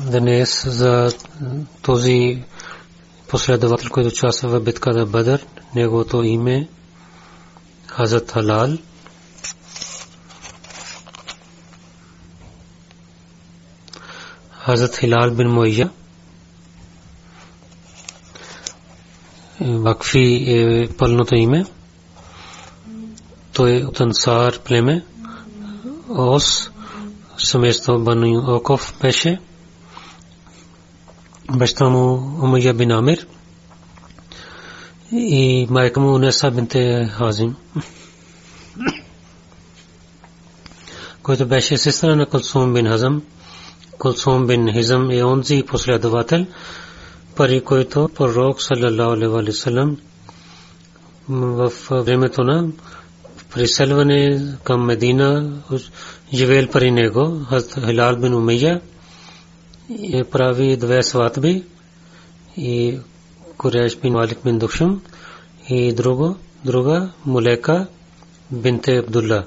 Днес 0.00 0.66
за 0.68 1.08
този 1.82 2.42
последовател, 3.28 3.90
който 3.90 4.08
участва 4.08 4.48
в 4.48 4.60
битката 4.60 5.06
Бадър, 5.06 5.46
неговото 5.74 6.22
име 6.22 6.68
Хазат 7.86 8.32
Халал. 8.32 8.78
Хазрат 14.64 14.96
Хилал 14.96 15.30
бин 15.30 15.48
Муайя 15.48 15.90
Вакфи 19.60 20.44
е 20.48 20.88
пълното 20.98 21.34
име. 21.34 21.66
Той 23.52 23.80
е 23.80 23.84
от 23.84 24.00
Ансар 24.00 24.58
племе. 24.58 25.04
Ос 26.08 26.70
семейство 27.38 27.98
Бану 27.98 28.56
Оков 28.56 28.94
беше. 29.02 29.40
Баща 31.52 31.88
му 31.88 32.14
Умайя 32.42 32.74
бин 32.74 32.92
Амир 32.92 33.26
и 35.12 35.66
майка 35.70 36.00
му 36.00 36.14
Унеса 36.14 36.50
бинте 36.50 37.04
Хазим, 37.04 37.56
който 41.22 41.46
беше 41.46 41.76
сестра 41.76 42.16
на 42.16 42.26
Кулсум 42.26 42.74
бин 42.74 42.86
Хазам. 42.86 43.22
Кулсум 43.98 44.46
бин 44.46 44.72
Хизам 44.72 45.10
е 45.10 45.24
онзи 45.24 45.62
последовател, 45.66 46.46
пари 47.36 47.60
който 47.60 48.10
пророк 48.14 48.62
саллалаху 48.62 49.12
алейхи 49.12 49.28
ва 49.28 49.52
саллям 49.52 49.96
в 51.28 51.72
времето 51.90 52.44
на 52.44 52.68
преселване 53.54 54.54
към 54.64 54.84
Медина 54.84 55.52
живеел 56.34 56.68
при 56.68 56.90
него 56.90 57.40
Хазрат 57.48 57.86
Хилал 57.86 58.16
бин 58.16 58.34
Умайя 58.34 58.80
и 59.88 60.24
прави 60.24 60.76
две 60.76 61.02
сватби 61.02 61.64
и 62.56 63.00
Куреш 63.56 63.96
бин 63.96 64.12
Малик 64.12 64.38
бин 64.44 64.58
Дукшум 64.58 65.02
и 65.68 65.92
друго, 65.92 66.36
друга 66.64 67.12
Мулека 67.24 67.86
бинте 68.50 68.98
Абдулла. 68.98 69.46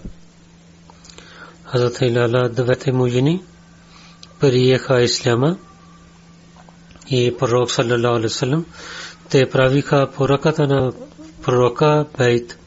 Хазрат 1.66 1.98
Хилала 1.98 2.50
двете 2.50 2.92
му 2.92 3.08
жени 3.08 3.42
приеха 4.40 5.02
исляма 5.02 5.58
и 7.10 7.36
пророк 7.40 7.72
саллалаху 7.72 8.16
алейхи 8.16 8.24
вассалам 8.24 8.66
те 9.30 9.50
правиха 9.50 10.10
поръката 10.16 10.68
на 10.68 10.94
пророка 11.44 12.06
Бейт 12.18 12.58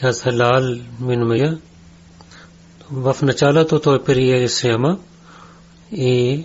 Хазрат 0.00 0.22
Хилал 0.22 0.78
бин 1.00 1.22
Умайя 1.22 1.58
в 2.90 3.16
началото 3.22 3.80
той 3.80 4.04
прие 4.04 4.44
исляма 4.44 4.98
и 5.92 6.44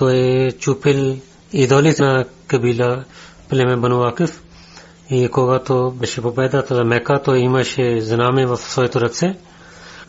той 0.00 0.16
е 0.16 0.52
чупил 0.52 1.16
идолите 1.52 2.02
на 2.02 2.24
кабила 2.46 3.04
племе 3.48 3.76
Бану 3.76 4.12
и 5.10 5.28
когато 5.28 5.90
беше 5.90 6.22
победата 6.22 6.74
за 6.74 6.84
Мека, 6.84 7.22
той 7.24 7.38
имаше 7.38 8.00
знаме 8.00 8.46
в 8.46 8.56
своето 8.56 9.00
ръце. 9.00 9.36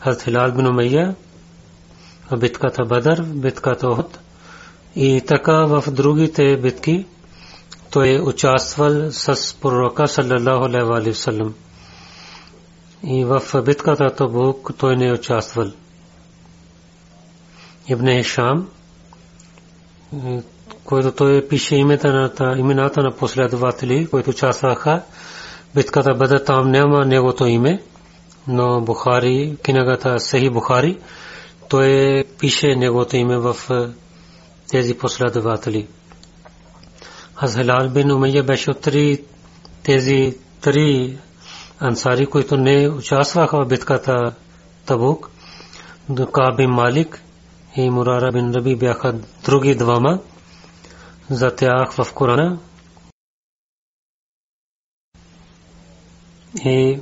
Хазрат 0.00 0.22
Хилал 0.22 0.52
бин 0.52 0.66
Умайя 0.66 1.14
битката 2.38 2.84
Бадър, 2.84 3.22
битката 3.22 3.88
Охот 3.88 4.18
и 4.96 5.22
така 5.26 5.64
в 5.66 5.84
другите 5.90 6.56
битки 6.56 7.06
той 7.90 8.14
е 8.14 8.20
участвал 8.20 9.10
с 9.10 9.56
пророка 9.60 10.08
саллалаху 10.08 10.64
алейхи 10.64 11.08
ва 11.08 11.14
саллям. 11.14 11.54
И 13.04 13.24
в 13.24 13.42
битката 13.64 14.14
Табук 14.14 14.70
той 14.78 14.96
не 14.96 15.06
е 15.06 15.12
участвал. 15.12 15.72
Ибн 17.88 18.08
Хишам 18.08 18.68
който 20.84 21.12
той 21.12 21.48
пише 21.48 21.76
имената, 21.76 22.54
имената 22.58 23.02
на 23.02 23.16
последователи, 23.16 24.06
които 24.06 24.30
участваха. 24.30 25.02
Битката 25.74 26.14
бъде 26.14 26.44
там 26.44 26.70
няма 26.70 27.06
негото 27.06 27.46
име, 27.46 27.82
но 28.48 28.80
Бухари, 28.80 29.56
книгата 29.64 30.20
Сахи 30.20 30.50
Бухари, 30.50 30.98
той 31.68 32.24
пише 32.38 32.76
негото 32.76 33.16
име 33.16 33.38
в 33.38 33.56
тези 34.70 34.94
последователи. 34.94 35.86
Хазхилал 37.34 37.88
бин 37.88 38.12
Умайя 38.12 38.42
беше 38.42 38.70
от 38.70 38.80
три 38.80 39.24
тези 39.82 40.36
три 40.60 41.18
ансари, 41.80 42.26
които 42.26 42.56
не 42.56 42.88
участваха 42.88 43.64
в 43.64 43.68
битката 43.68 44.32
Табук. 44.86 45.30
Кабин 46.32 46.70
Малик 46.70 47.22
и 47.76 47.90
Мурара 47.90 48.32
бин 48.32 48.54
Раби 48.54 48.76
бяха 48.76 49.14
други 49.44 49.74
двама 49.74 50.18
за 51.30 51.56
тях 51.56 51.92
в 51.92 52.14
Корана. 52.14 52.58
И 56.64 57.00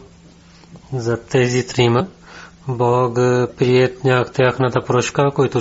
за 0.92 1.22
тези 1.22 1.66
трима 1.66 2.06
Бог 2.68 3.18
нях 4.04 4.32
тяхната 4.32 4.80
прошка, 4.86 5.30
който 5.34 5.60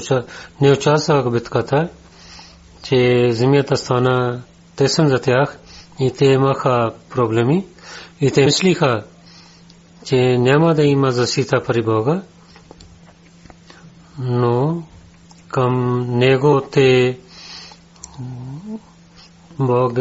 не 0.61 0.71
участвах 0.71 1.25
в 1.25 1.31
битката, 1.31 1.89
че 2.83 3.29
земята 3.31 3.77
стана 3.77 4.41
тесен 4.75 5.07
за 5.07 5.19
тях 5.19 5.59
и 5.99 6.13
те 6.13 6.25
имаха 6.25 6.91
проблеми 7.09 7.65
и 8.21 8.31
те 8.31 8.45
мислиха, 8.45 9.03
че 10.05 10.37
няма 10.37 10.75
да 10.75 10.83
има 10.83 11.11
защита 11.11 11.63
при 11.67 11.81
Бога, 11.81 12.21
но 14.19 14.83
към 15.49 15.99
него 16.17 16.61
те 16.71 17.17
Бог 19.59 19.93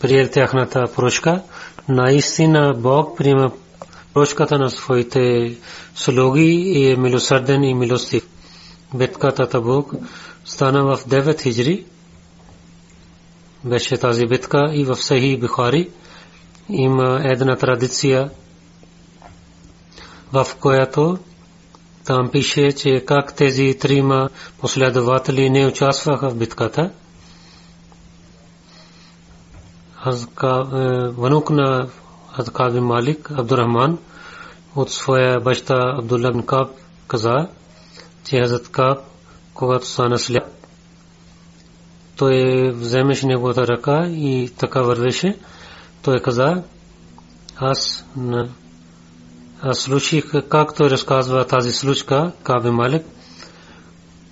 приел 0.00 0.28
тяхната 0.32 0.84
прошка. 0.96 1.42
Наистина 1.88 2.74
Бог 2.76 3.18
приема 3.18 3.52
прошката 4.14 4.58
на 4.58 4.70
своите 4.70 5.54
слуги 5.94 6.62
и 6.66 6.92
е 6.92 6.96
милосърден 6.96 7.64
и 7.64 7.74
милостив. 7.74 8.26
Битката 8.94 9.48
Табук 9.48 9.92
стана 10.44 10.96
в 10.96 11.04
9 11.04 11.42
хиджри. 11.42 11.84
Беше 13.64 13.98
тази 13.98 14.26
битка 14.26 14.70
и 14.72 14.84
в 14.84 14.96
Сахи 14.96 15.36
Бухари 15.40 15.88
има 16.68 17.20
една 17.24 17.56
традиция 17.56 18.30
в 20.32 20.46
която 20.60 21.18
там 22.06 22.30
пише, 22.30 22.72
че 22.72 23.04
как 23.06 23.34
тези 23.34 23.78
трима 23.80 24.28
последователи 24.60 25.50
не 25.50 25.66
участваха 25.66 26.30
в 26.30 26.36
битката. 26.36 26.90
Ванук 31.16 31.50
на 31.50 31.88
Азкаб 32.38 32.74
Малик, 32.74 33.30
Абдурахман, 33.30 33.98
от 34.76 34.90
своя 34.90 35.40
баща 35.40 35.94
Абдулла 35.98 36.46
Каб 36.46 36.68
каза, 37.08 37.48
че 38.24 38.40
Хазрат 38.40 38.68
Каб, 38.68 38.98
когато 39.54 39.86
стана 39.86 40.18
сляп, 40.18 40.44
той 42.16 42.70
вземеше 42.70 43.26
неговата 43.26 43.66
ръка 43.66 44.06
и 44.06 44.50
така 44.58 44.82
вървеше. 44.82 45.38
Той 46.02 46.18
каза, 46.18 46.62
аз 47.56 48.04
аз 49.62 49.78
слушах 49.78 50.32
как 50.48 50.74
той 50.74 50.90
разказва 50.90 51.46
тази 51.46 51.72
случка, 51.72 52.32
Кабин 52.42 52.72
Малик. 52.72 53.04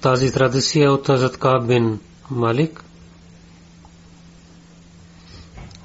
Тази 0.00 0.32
традиция 0.32 0.92
от 0.92 1.06
Хазрат 1.06 1.38
Каб 1.38 1.66
бин 1.66 2.00
Малик 2.30 2.84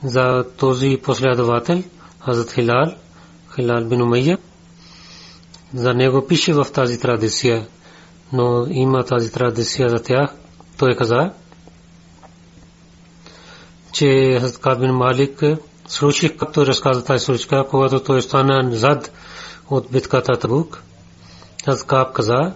за 0.03 0.45
този 0.57 0.97
последовател, 1.03 1.83
Хазрат 2.19 2.51
Хилал, 2.51 2.94
Хилал 3.56 3.86
бин 3.86 4.01
Умайя. 4.01 4.38
За 5.74 5.94
него 5.94 6.27
пише 6.27 6.53
в 6.53 6.68
тази 6.74 7.00
традиция, 7.00 7.68
но 8.33 8.68
има 8.69 9.03
тази 9.03 9.31
традиция 9.31 9.89
за 9.89 10.03
тях. 10.03 10.36
Той 10.77 10.95
каза, 10.95 11.31
че 13.94 14.38
Хазрат 14.41 14.62
Каб 14.62 14.80
бин 14.80 14.91
Малик 14.91 15.44
слушах 15.88 16.38
както 16.38 16.65
разказа 16.65 17.06
тази 17.06 17.25
случка, 17.25 17.65
когато 17.69 18.03
той 18.03 18.21
стана 18.21 18.75
зад 18.75 19.12
от 19.69 19.92
битката 19.92 20.39
Табук. 20.39 20.83
Хазрат 21.66 21.88
Каб 21.88 22.13
каза, 22.13 22.54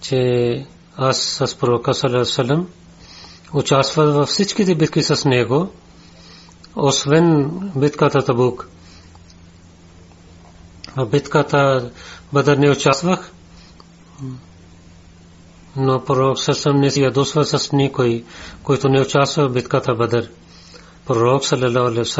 че 0.00 0.66
аз 0.96 1.20
с 1.20 1.58
пророка 1.58 1.94
Салам 1.94 2.68
участвах 3.52 4.14
във 4.14 4.28
всичките 4.28 4.74
битки 4.74 5.02
с 5.02 5.24
него, 5.24 5.70
освен 6.76 7.50
битката 7.76 8.24
Табук. 8.24 8.68
В 10.96 11.06
битката 11.06 11.90
Бадър 12.32 12.56
не 12.56 12.70
участвах, 12.70 13.32
но 15.76 16.04
пророк 16.04 16.38
Сасам 16.38 16.76
не 16.76 16.90
си 16.90 17.00
ядосва 17.00 17.44
с 17.44 17.72
никой, 17.72 18.24
който 18.62 18.88
не 18.88 19.00
участва 19.00 19.48
в 19.48 19.52
битката 19.52 19.94
Бадър. 19.94 20.30
Пророк 21.06 21.44
салалаху 21.44 21.86
алейхи 21.86 22.10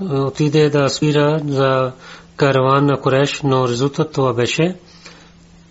отиде 0.00 0.70
да 0.70 0.88
спира 0.88 1.40
за 1.46 1.92
караван 2.36 2.86
на 2.86 3.00
Куреш, 3.00 3.40
но 3.44 3.68
резултат 3.68 4.12
това 4.12 4.32
беше, 4.32 4.76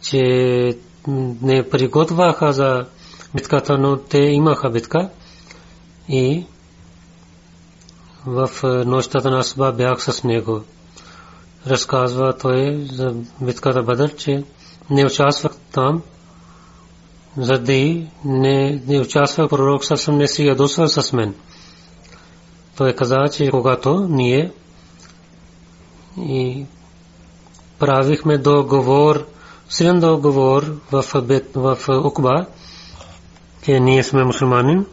че 0.02 0.78
не 1.42 1.70
приготвяха 1.70 2.54
за 2.54 2.86
битката, 3.36 3.78
но 3.78 3.98
те 3.98 4.18
имаха 4.18 4.70
битка 4.70 5.10
и 6.10 6.46
в 8.26 8.50
нощта 8.86 9.30
на 9.30 9.40
Асба 9.40 9.72
бях 9.72 10.04
с 10.04 10.24
него. 10.24 10.62
Разказва 11.68 12.38
той 12.38 12.88
за 12.92 13.14
битката 13.42 13.84
Бадър, 13.84 14.16
че 14.16 14.44
не 14.90 15.06
участвах 15.06 15.52
там, 15.72 16.02
заради 17.38 18.08
не, 18.26 18.82
не 18.88 19.00
участва 19.00 19.48
пророк 19.48 19.86
съвсем 19.86 20.18
не 20.18 20.28
си 20.28 20.46
ядосва 20.46 20.90
с 20.90 21.14
мен. 21.14 21.34
Той 22.78 22.94
каза, 22.94 23.30
че 23.34 23.50
когато 23.52 24.08
ние 24.10 24.52
и 26.18 26.66
правихме 27.80 28.38
договор, 28.38 29.26
силен 29.70 30.00
договор 30.00 30.76
в, 30.92 31.04
в 31.56 31.90
Укба, 32.06 32.46
че 33.64 33.80
ние 33.80 34.04
сме 34.04 34.24
мусулманин, 34.24 34.86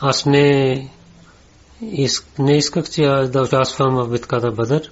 аз 0.00 0.26
не, 0.26 0.74
не 2.38 2.56
исках 2.56 2.90
че 2.90 3.02
да 3.06 3.42
участвам 3.42 3.94
в 3.94 4.08
битката 4.08 4.50
Бадър. 4.50 4.90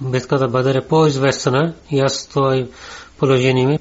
Битката 0.00 0.48
Бадър 0.48 0.74
е 0.74 0.88
по-известна 0.88 1.74
и 1.90 2.00
аз 2.00 2.26
това 2.26 2.66
положение 3.18 3.66
ми. 3.66 3.78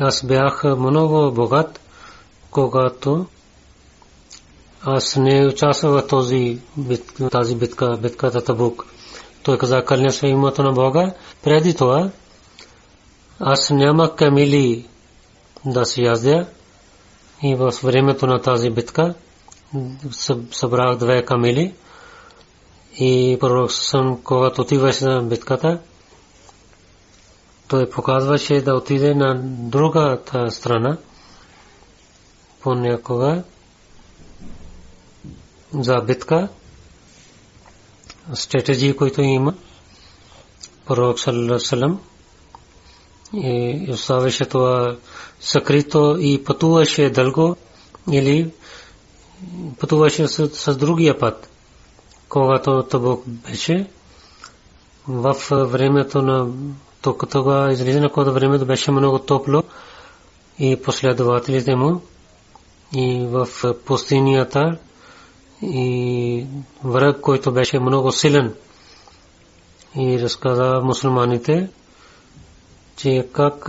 Аз 0.00 0.26
бях 0.26 0.64
много 0.64 1.32
богат, 1.32 1.80
когато 2.50 3.26
аз 4.82 5.16
не 5.16 5.46
участвах 5.46 6.04
в 6.04 6.06
този 6.06 6.58
тази 7.30 7.56
битка, 7.56 7.98
битката 8.02 8.44
Табук. 8.44 8.86
Той 9.42 9.58
каза, 9.58 9.84
кълня 9.84 10.10
се 10.10 10.26
името 10.26 10.62
на 10.62 10.72
Бога. 10.72 11.14
Преди 11.42 11.74
това, 11.74 12.10
аз 13.40 13.70
нямах 13.70 14.14
камили 14.14 14.86
да 15.64 15.84
си 15.84 16.02
яздя 16.02 16.46
и 17.42 17.54
в 17.54 17.72
времето 17.82 18.26
на 18.26 18.42
тази 18.42 18.70
битка 18.70 19.14
събрах 20.50 20.96
две 20.96 21.24
камили 21.24 21.74
и 22.98 23.36
пророк 23.40 23.72
съм, 23.72 24.20
когато 24.24 24.62
отиваше 24.62 25.04
на 25.04 25.22
битката, 25.22 25.78
той 27.68 27.90
показваше 27.90 28.60
да 28.60 28.74
отиде 28.74 29.14
на 29.14 29.40
другата 29.44 30.50
страна 30.50 30.96
понякога 32.60 33.42
за 35.82 35.96
битка 36.06 36.48
стратегии, 38.34 38.96
които 38.96 39.22
има 39.22 39.54
пророк 40.86 41.20
саллалаху 41.20 41.98
и 43.32 43.86
оставаше 43.92 44.44
това 44.44 44.96
съкрито 45.40 46.16
и 46.20 46.44
пътуваше 46.44 47.10
дълго 47.10 47.56
или 48.12 48.50
пътуваше 49.78 50.28
с, 50.28 50.48
с 50.48 50.76
другия 50.76 51.18
път 51.18 51.50
когато 52.28 52.82
Табук 52.82 53.22
беше 53.26 53.90
в 55.08 55.36
времето 55.50 56.22
на 56.22 56.48
тогава 57.02 57.72
излизане, 57.72 58.08
когато 58.08 58.32
времето 58.32 58.66
беше 58.66 58.90
много 58.90 59.18
топло 59.18 59.62
и 60.58 60.76
последователите 60.82 61.74
му 61.74 62.00
и 62.96 63.26
в 63.26 63.48
пустинята 63.84 64.78
и 65.62 66.46
враг, 66.84 67.20
който 67.20 67.52
беше 67.52 67.78
много 67.78 68.12
силен 68.12 68.54
и 69.96 70.20
разказа 70.20 70.80
мусулманите, 70.82 71.68
че 72.96 73.28
как 73.32 73.68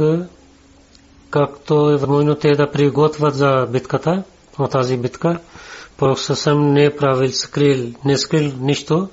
както 1.29 1.89
е 1.89 1.97
възможно 1.97 2.35
те 2.35 2.51
да 2.51 2.71
приготвят 2.71 3.35
за 3.35 3.67
битката, 3.71 4.23
от 4.59 4.71
тази 4.71 4.97
битка, 4.97 5.39
Пророк 5.97 6.19
съвсем 6.19 6.73
не 6.73 6.95
правил 6.95 7.31
скрил, 7.31 7.93
не 8.05 8.17
скрил 8.17 8.51
нищо. 8.59 9.09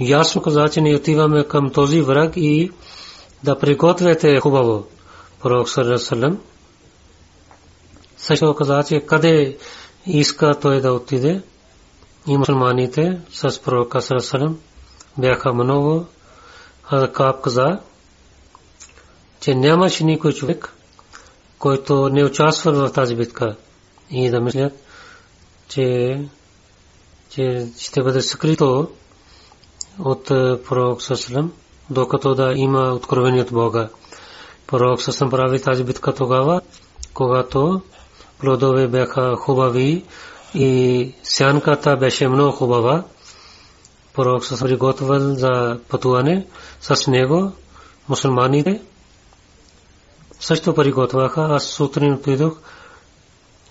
Ясно 0.00 0.42
каза, 0.42 0.68
че 0.68 0.80
не 0.80 0.96
отиваме 0.96 1.44
към 1.44 1.70
този 1.70 2.00
враг 2.00 2.32
и 2.36 2.70
да 3.44 3.58
приготвяте 3.58 4.40
хубаво. 4.40 4.86
Пророк 5.42 5.68
Салам 5.68 6.38
също 8.16 8.54
каза, 8.54 8.84
че 8.88 9.00
къде 9.00 9.56
иска 10.06 10.54
той 10.60 10.80
да 10.80 10.92
отиде 10.92 11.42
и 12.26 12.36
мусулманите 12.36 13.20
с 13.30 13.62
пророка 13.62 14.00
Салам 14.02 14.58
бяха 15.18 15.54
много. 15.54 16.06
Хазакаб 16.82 17.40
каза, 17.42 17.78
че 19.40 19.54
нямаше 19.54 20.04
никой 20.04 20.32
човек, 20.32 20.72
който 21.58 22.08
не 22.08 22.24
участва 22.24 22.72
в 22.72 22.92
тази 22.92 23.16
битка 23.16 23.56
и 24.10 24.30
да 24.30 24.40
мислят, 24.40 24.72
че 25.68 26.18
че 27.30 27.68
ще 27.78 28.02
бъде 28.02 28.22
скрито 28.22 28.90
от 29.98 30.24
пророк 30.64 31.02
Саслам, 31.02 31.52
докато 31.90 32.34
да 32.34 32.52
има 32.56 32.92
откровение 32.92 33.42
от 33.42 33.52
Бога. 33.52 33.88
Пророк 34.66 35.02
Саслам 35.02 35.30
прави 35.30 35.62
тази 35.62 35.84
битка 35.84 36.14
тогава, 36.14 36.60
когато 37.14 37.82
плодове 38.38 38.88
бяха 38.88 39.36
хубави 39.36 40.04
и 40.56 41.14
сянката 41.22 41.96
беше 41.96 42.28
много 42.28 42.52
хубава. 42.52 43.04
Пророк 44.14 44.44
Саслам 44.44 44.68
приготвил 44.68 45.34
за 45.34 45.78
пътуване 45.88 46.46
с 46.80 47.10
него 47.10 47.52
мусулманите 48.08 48.80
също 50.40 50.74
приготвяха. 50.74 51.48
Аз 51.50 51.64
сутрин 51.64 52.12
отидох 52.12 52.58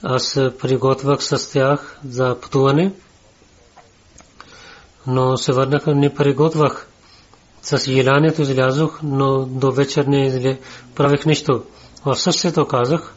аз 0.03 0.39
приготвях 0.61 1.23
с 1.23 1.51
тях 1.51 1.99
за 2.09 2.37
пътуване, 2.41 2.93
но 5.07 5.37
се 5.37 5.53
върнах, 5.53 5.85
не 5.87 6.13
приготвях. 6.13 6.87
С 7.61 7.87
еланието 7.87 8.41
излязох, 8.41 8.99
но 9.03 9.45
до 9.45 9.71
вечер 9.71 10.05
не 10.05 10.59
правих 10.95 11.25
нищо. 11.25 11.63
В 12.05 12.15
същото 12.15 12.67
казах, 12.67 13.15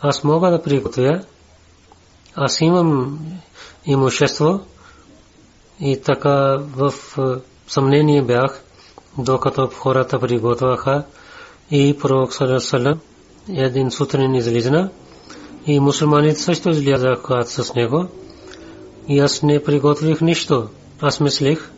аз 0.00 0.24
мога 0.24 0.50
да 0.50 0.62
приготвя, 0.62 1.20
аз 2.36 2.60
имам 2.60 3.18
имущество 3.86 4.60
И 5.80 6.00
така 6.00 6.58
в 6.76 6.94
съмнение 7.68 8.22
бях, 8.22 8.62
докато 9.18 9.70
хората 9.74 10.20
приготвяха 10.20 11.04
и 11.70 11.98
пророк 12.00 12.34
Салесалам 12.34 13.00
един 13.48 13.90
сутрин 13.90 14.34
излизна 14.34 14.90
и 15.66 15.80
мусулманите 15.80 16.40
също 16.40 16.70
излязаха 16.70 17.42
с 17.44 17.74
него 17.74 18.08
и 19.08 19.20
аз 19.20 19.42
не 19.42 19.62
приготвих 19.62 20.20
нищо. 20.20 20.68
Аз 21.00 21.20
мислих, 21.20 21.70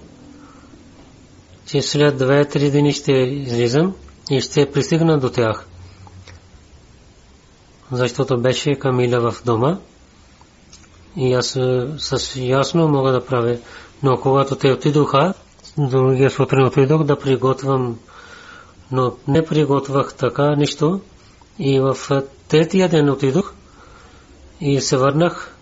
че 1.67 1.83
след 1.83 2.19
две-три 2.19 2.71
дни 2.71 2.93
ще 2.93 3.13
излизам 3.13 3.95
и 4.31 4.41
ще 4.41 4.71
пристигна 4.71 5.19
до 5.19 5.31
тях. 5.31 5.67
Защото 7.93 8.41
беше 8.41 8.75
Камила 8.75 9.31
в 9.33 9.45
дома 9.45 9.79
и 11.17 11.33
аз 11.33 11.47
с 11.99 12.37
ясно 12.37 12.89
мога 12.89 13.13
да 13.13 13.27
правя. 13.27 13.59
Но 14.03 14.17
когато 14.17 14.57
те 14.57 14.73
отидоха, 14.73 15.35
другия 15.79 16.31
сутрин 16.31 16.67
отидох 16.67 17.05
да 17.05 17.19
приготвям, 17.19 17.99
но 18.93 19.13
не 19.29 19.45
приготвях 19.45 20.15
така 20.15 20.55
нищо. 20.57 21.01
И 21.59 21.81
в 21.81 21.97
третия 22.49 22.89
ден 22.89 23.11
отидох 23.11 23.55
и 24.61 24.81
се 24.81 24.97
върнах 24.97 25.57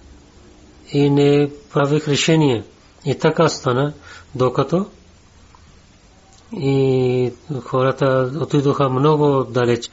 и 0.93 1.11
не 1.11 1.51
правих 1.73 2.09
решение. 2.09 2.65
И 3.05 3.19
така 3.19 3.49
стана, 3.49 3.93
докато 4.35 4.87
и 6.57 7.33
хората 7.65 8.31
отидоха 8.41 8.89
много 8.89 9.45
далеч. 9.45 9.91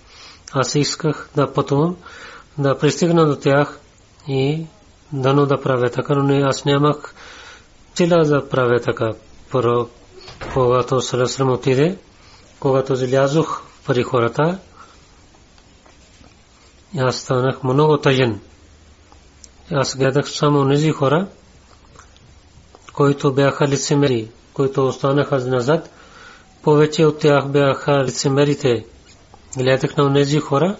Аз 0.54 0.76
исках 0.76 1.30
да 1.36 1.54
пътувам, 1.54 1.96
да 2.58 2.78
пристигна 2.78 3.26
до 3.26 3.36
тях 3.36 3.80
и 4.28 4.66
дано 5.12 5.46
да 5.46 5.62
правя 5.62 5.90
така, 5.90 6.16
но 6.16 6.48
аз 6.48 6.66
нямах 6.66 7.14
сила 7.96 8.26
да 8.26 8.50
правя 8.50 8.80
така. 8.80 9.10
Първо, 9.52 9.90
когато 10.54 11.02
Салесрам 11.02 11.52
отиде, 11.52 11.98
когато 12.60 12.96
залязох 12.96 13.62
при 13.88 14.04
хората, 14.04 14.60
аз 16.98 17.16
станах 17.16 17.64
много 17.64 17.98
тъжен. 17.98 18.40
Аз 19.72 19.98
гледах 19.98 20.30
само 20.32 20.70
тези 20.70 20.92
хора, 20.92 21.28
които 22.94 23.34
бяха 23.34 23.68
лицемери, 23.68 24.28
които 24.54 24.88
останаха 24.88 25.38
назад. 25.38 25.90
Повече 26.64 27.06
от 27.06 27.20
тях 27.20 27.48
бяха 27.48 28.04
лицемерите. 28.04 28.86
Гледах 29.58 29.98
на 29.98 30.14
тези 30.14 30.40
хора, 30.40 30.78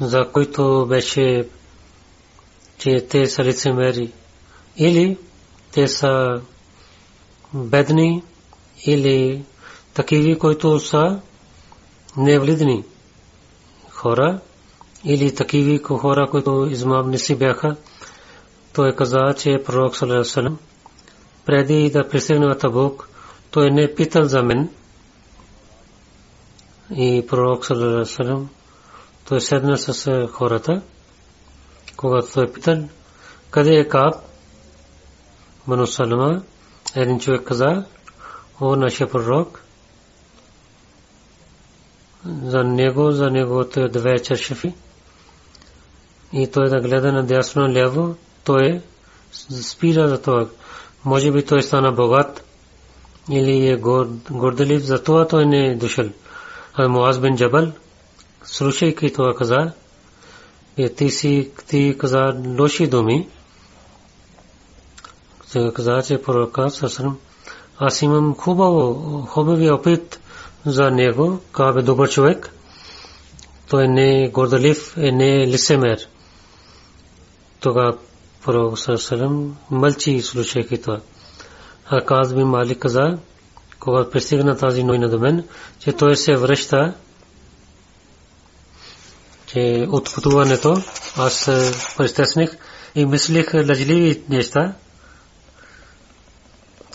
за 0.00 0.28
които 0.32 0.86
беше, 0.88 1.48
че 2.84 3.06
те 3.06 3.26
са 3.26 3.44
лицемери. 3.44 4.12
Или 4.76 5.18
те 5.72 5.88
са 5.88 6.40
бедни, 7.54 8.22
или 8.86 9.44
такива, 9.94 10.38
които 10.38 10.80
са 10.80 11.20
невлидни 12.16 12.84
хора, 13.90 14.40
или 15.04 15.34
такива 15.34 15.98
хора, 15.98 16.28
които 16.30 16.68
измамни 16.70 17.18
си 17.18 17.34
бяха. 17.34 17.76
Той 18.72 18.96
каза, 18.96 19.34
че 19.38 19.62
пророк 19.66 19.96
Салерасалам 19.96 20.58
преди 21.44 21.90
да 21.90 22.08
пристигне 22.08 22.46
в 22.46 22.58
Табук, 22.58 23.08
той 23.50 23.70
не 23.70 23.94
питал 23.94 24.24
за 24.24 24.42
мен. 24.42 24.68
И 26.96 27.24
пророк 27.28 27.64
Салерасалам 27.64 28.48
той 29.28 29.40
седна 29.40 29.78
с 29.78 30.28
хората, 30.32 30.82
когато 32.04 32.32
той 32.32 32.52
питал, 32.52 32.88
къде 33.50 33.74
е 33.74 33.88
Каб? 33.88 34.14
Ману 35.66 35.86
Салама, 35.86 36.42
един 36.94 37.20
човек 37.20 37.44
каза, 37.44 37.84
о 38.60 38.76
нашия 38.76 39.10
пророк, 39.10 39.62
за 42.26 42.64
него, 42.64 43.10
за 43.10 43.30
неговото 43.30 43.88
две 43.88 44.18
чашефи 44.18 44.74
и 46.32 46.50
той 46.50 46.68
да 46.68 46.80
гледа 46.80 47.12
на 47.12 47.22
дясно 47.22 47.72
ляво, 47.72 48.16
той 48.44 48.80
спира 49.62 50.08
за 50.08 50.22
това. 50.22 50.48
Може 51.04 51.32
би 51.32 51.44
той 51.44 51.62
стана 51.62 51.92
богат 51.92 52.44
или 53.30 53.68
е 53.68 53.76
горделив, 54.30 54.82
за 54.82 55.02
това 55.02 55.28
той 55.28 55.46
не 55.46 55.66
е 55.66 55.76
дошъл. 55.76 56.08
А 56.74 56.88
Муаз 56.88 57.18
бен 57.18 57.36
Джабал, 57.36 57.72
слушайки 58.42 59.12
това 59.12 59.34
каза, 59.34 59.72
и 59.82 59.83
ти 60.96 61.10
си 61.10 61.50
ти 61.68 61.96
каза 61.98 62.42
лоши 62.58 62.86
думи, 62.86 63.28
сега 65.46 65.72
каза, 65.72 66.02
че 66.06 66.22
пророка 66.22 66.70
Сасрам, 66.70 67.18
аз 67.78 68.02
имам 68.02 68.34
хубаво, 68.34 68.94
хубави 69.28 69.70
опит 69.70 70.20
за 70.66 70.90
него, 70.90 71.40
кабе 71.52 71.82
добър 71.82 72.10
човек, 72.10 72.50
той 73.68 73.88
не 73.88 74.24
е 74.24 74.28
горделив, 74.28 74.96
е 74.96 75.12
не 75.12 75.46
лицемер. 75.46 75.98
Тогава 77.60 77.98
пророк 78.44 78.78
Салам 78.78 79.56
мълчи 79.70 80.20
слушайки 80.20 80.82
това. 80.82 81.00
Аказ 81.86 82.34
би 82.34 82.44
Малик 82.44 82.78
каза, 82.78 83.18
когато 83.80 84.10
пристигна 84.10 84.56
тази 84.56 84.84
новина 84.84 85.08
до 85.08 85.18
мен, 85.18 85.44
че 85.78 85.92
той 85.92 86.16
се 86.16 86.36
връща, 86.36 86.94
че 89.54 89.86
от 89.90 90.14
пътуването 90.14 90.82
аз 91.16 91.50
пристесних 91.96 92.56
и 92.94 93.06
мислих 93.06 93.54
лъжливи 93.54 94.22
неща, 94.28 94.74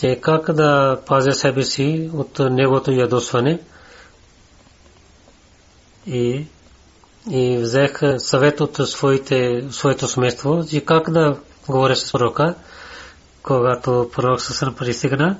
че 0.00 0.18
как 0.20 0.52
да 0.52 1.00
пазя 1.06 1.32
себе 1.32 1.62
си 1.62 2.10
от 2.14 2.38
негото 2.38 2.92
ядосване 2.92 3.60
и 6.06 6.46
и 7.30 7.56
взех 7.56 8.00
съвет 8.18 8.60
от 8.60 8.88
своите, 8.88 9.62
своето 9.70 10.08
семейство, 10.08 10.64
и 10.72 10.84
как 10.84 11.10
да 11.10 11.36
говоря 11.68 11.96
с 11.96 12.12
пророка, 12.12 12.54
когато 13.42 14.10
пророк 14.12 14.40
съсър 14.40 14.74
пристигна. 14.74 15.38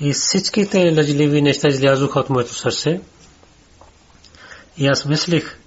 И 0.00 0.12
всичките 0.12 0.94
лъжливи 0.96 1.42
неща 1.42 1.68
излязоха 1.68 2.20
от 2.20 2.30
моето 2.30 2.54
сърце. 2.54 3.00
И 4.76 4.86
аз 4.86 5.04
мислих, 5.04 5.58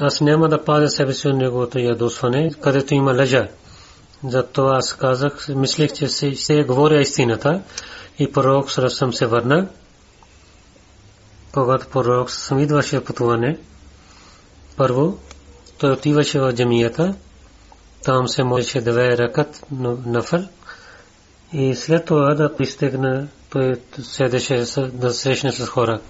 аз 0.00 0.20
няма 0.20 0.48
да 0.48 0.64
пазя 0.64 0.88
себе 0.88 1.12
си 1.12 1.28
от 1.28 1.36
неговото 1.36 1.78
ядосване, 1.78 2.50
където 2.60 2.94
има 2.94 3.14
лъжа. 3.14 3.48
Зато 4.24 4.66
аз 4.66 4.92
казах, 4.92 5.48
мислих, 5.48 5.92
че 5.92 6.34
ще 6.34 6.64
говоря 6.64 7.00
истината 7.00 7.62
и 8.18 8.32
пророк 8.32 8.70
съм 8.70 9.12
се 9.12 9.26
върна 9.26 9.68
когато 11.54 11.88
пророк 11.88 12.30
съм 12.30 12.58
идваше 12.58 13.04
пътуване, 13.04 13.58
първо 14.76 15.18
той 15.78 15.92
отиваше 15.92 16.40
в 16.40 16.52
джамията, 16.52 17.14
там 18.04 18.28
се 18.28 18.44
молеше 18.44 18.80
две 18.80 19.18
ракат 19.18 19.66
нафъл 20.06 20.44
и 21.52 21.74
след 21.74 22.04
това 22.04 22.34
да 22.34 22.56
пристигне, 22.56 23.26
той 23.50 23.74
седеше 24.02 24.64
да 24.92 25.10
срещне 25.10 25.52
с 25.52 25.66
хора. 25.66 26.00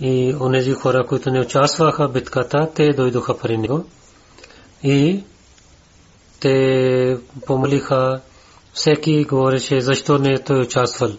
И 0.00 0.36
онези 0.40 0.72
хора, 0.72 1.06
които 1.06 1.30
не 1.30 1.40
участваха 1.40 2.08
в 2.08 2.12
битката, 2.12 2.68
те 2.74 2.92
дойдоха 2.92 3.38
при 3.38 3.56
него 3.58 3.84
и 4.82 5.24
те 6.40 7.18
помолиха, 7.46 8.20
всеки 8.74 9.24
говореше 9.24 9.80
защо 9.80 10.18
не 10.18 10.38
той 10.38 10.60
участвал. 10.60 11.10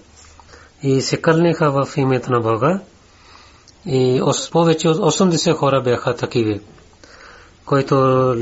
И 0.84 1.02
се 1.02 1.22
кълниха 1.22 1.72
в 1.72 1.98
името 1.98 2.32
на 2.32 2.40
Бога 2.40 2.80
и 3.86 4.22
повече 4.52 4.90
от 4.90 4.98
80 4.98 5.56
хора 5.56 5.82
бяха 5.82 6.16
такива, 6.16 6.60
които 7.66 7.96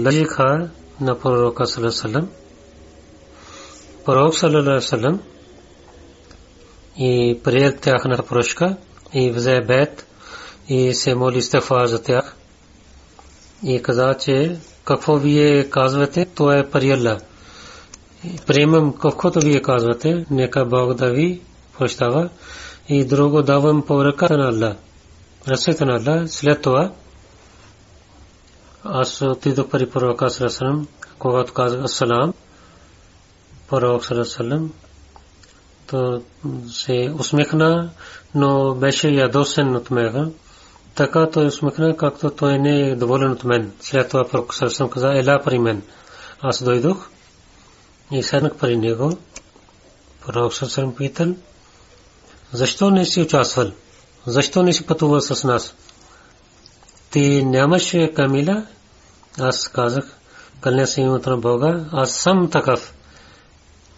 лъжиха 0.05 0.69
на 1.01 1.19
пророка 1.19 1.67
Салесалем. 1.67 2.29
Пророк 4.05 4.35
Салесалем 4.35 5.19
и 6.97 7.39
приел 7.43 7.73
тяхната 7.81 8.23
прошка 8.23 8.77
и 9.13 9.31
взе 9.31 9.61
бед 9.61 10.07
и 10.69 10.93
се 10.93 11.15
моли 11.15 11.41
стефа 11.41 11.87
за 11.87 12.03
тях 12.03 12.35
и 13.63 13.81
каза, 13.81 14.15
че 14.19 14.57
какво 14.85 15.15
вие 15.15 15.69
казвате, 15.69 16.25
то 16.25 16.51
е 16.51 16.69
приела. 16.69 17.17
Приемам 18.47 18.93
каквото 18.93 19.39
вие 19.39 19.61
казвате, 19.61 20.25
нека 20.31 20.65
Бог 20.65 20.93
да 20.93 21.11
ви 21.11 21.41
прощава 21.77 22.29
и 22.89 23.05
друго 23.05 23.41
давам 23.41 23.85
по 23.85 24.05
ръката 24.05 24.37
на 24.37 24.53
Allah 24.53 24.75
ръцете 25.47 25.85
на 25.85 25.99
Allah. 25.99 26.25
След 26.25 26.61
това 26.61 26.91
аз 28.83 29.21
отидох 29.21 29.69
при 29.69 29.89
пророка 29.89 30.29
Сарасалам, 30.29 30.87
когато 31.19 31.53
казах 31.53 31.83
Асалам, 31.83 32.33
пророк 33.69 34.05
Сарасалам, 34.05 34.73
то 35.87 36.21
се 36.67 37.13
усмихна, 37.19 37.89
но 38.35 38.73
беше 38.75 39.09
ядосен 39.09 39.75
от 39.75 39.91
мега. 39.91 40.27
Така 40.95 41.29
той 41.29 41.45
усмихна, 41.45 41.97
както 41.97 42.29
той 42.29 42.59
не 42.59 42.89
е 42.89 42.95
доволен 42.95 43.31
от 43.31 43.43
мен. 43.43 43.71
След 43.79 44.09
това 44.09 44.27
пророк 44.27 44.53
Сарасалам 44.53 44.89
каза, 44.89 45.19
ела 45.19 45.41
при 45.45 45.59
мен. 45.59 45.81
Аз 46.41 46.63
дойдох 46.63 47.09
И 48.11 48.23
седнах 48.23 48.55
при 48.55 48.77
него. 48.77 49.17
Пророк 50.25 50.53
Сърсърм 50.53 50.95
питал, 50.95 51.35
защо 52.53 52.89
не 52.89 53.05
си 53.05 53.21
участвал? 53.21 53.71
Защо 54.25 54.63
не 54.63 54.73
си 54.73 54.85
пътувал 54.85 55.21
с 55.21 55.43
нас? 55.43 55.75
Ти 57.11 57.45
нямаше 57.45 58.13
камила? 58.15 58.65
Аз 59.39 59.67
казах, 59.67 60.17
кълня 60.61 60.87
се 60.87 61.01
името 61.01 61.29
на 61.29 61.37
Бога, 61.37 61.85
аз 61.91 62.11
съм 62.11 62.49
такъв, 62.49 62.93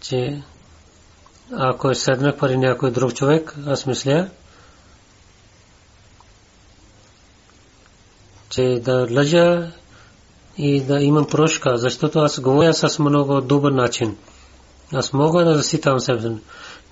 че 0.02 0.44
ако 1.52 1.96
седнах 1.96 2.38
при 2.38 2.58
някой 2.58 2.92
друг 2.92 3.14
човек, 3.14 3.56
аз 3.68 3.86
мисля, 3.86 4.30
че 8.58 8.80
да 8.80 9.08
лъжа 9.12 9.72
и 10.58 10.82
да 10.82 11.02
имам 11.02 11.28
прошка, 11.28 11.78
защото 11.78 12.20
аз 12.20 12.40
говоря 12.40 12.74
с 12.74 13.00
много 13.00 13.42
добър 13.42 13.72
начин. 13.72 14.18
Аз 14.94 15.14
мога 15.14 15.46
да 15.46 15.56
заситам 15.56 16.00
себе 16.00 16.32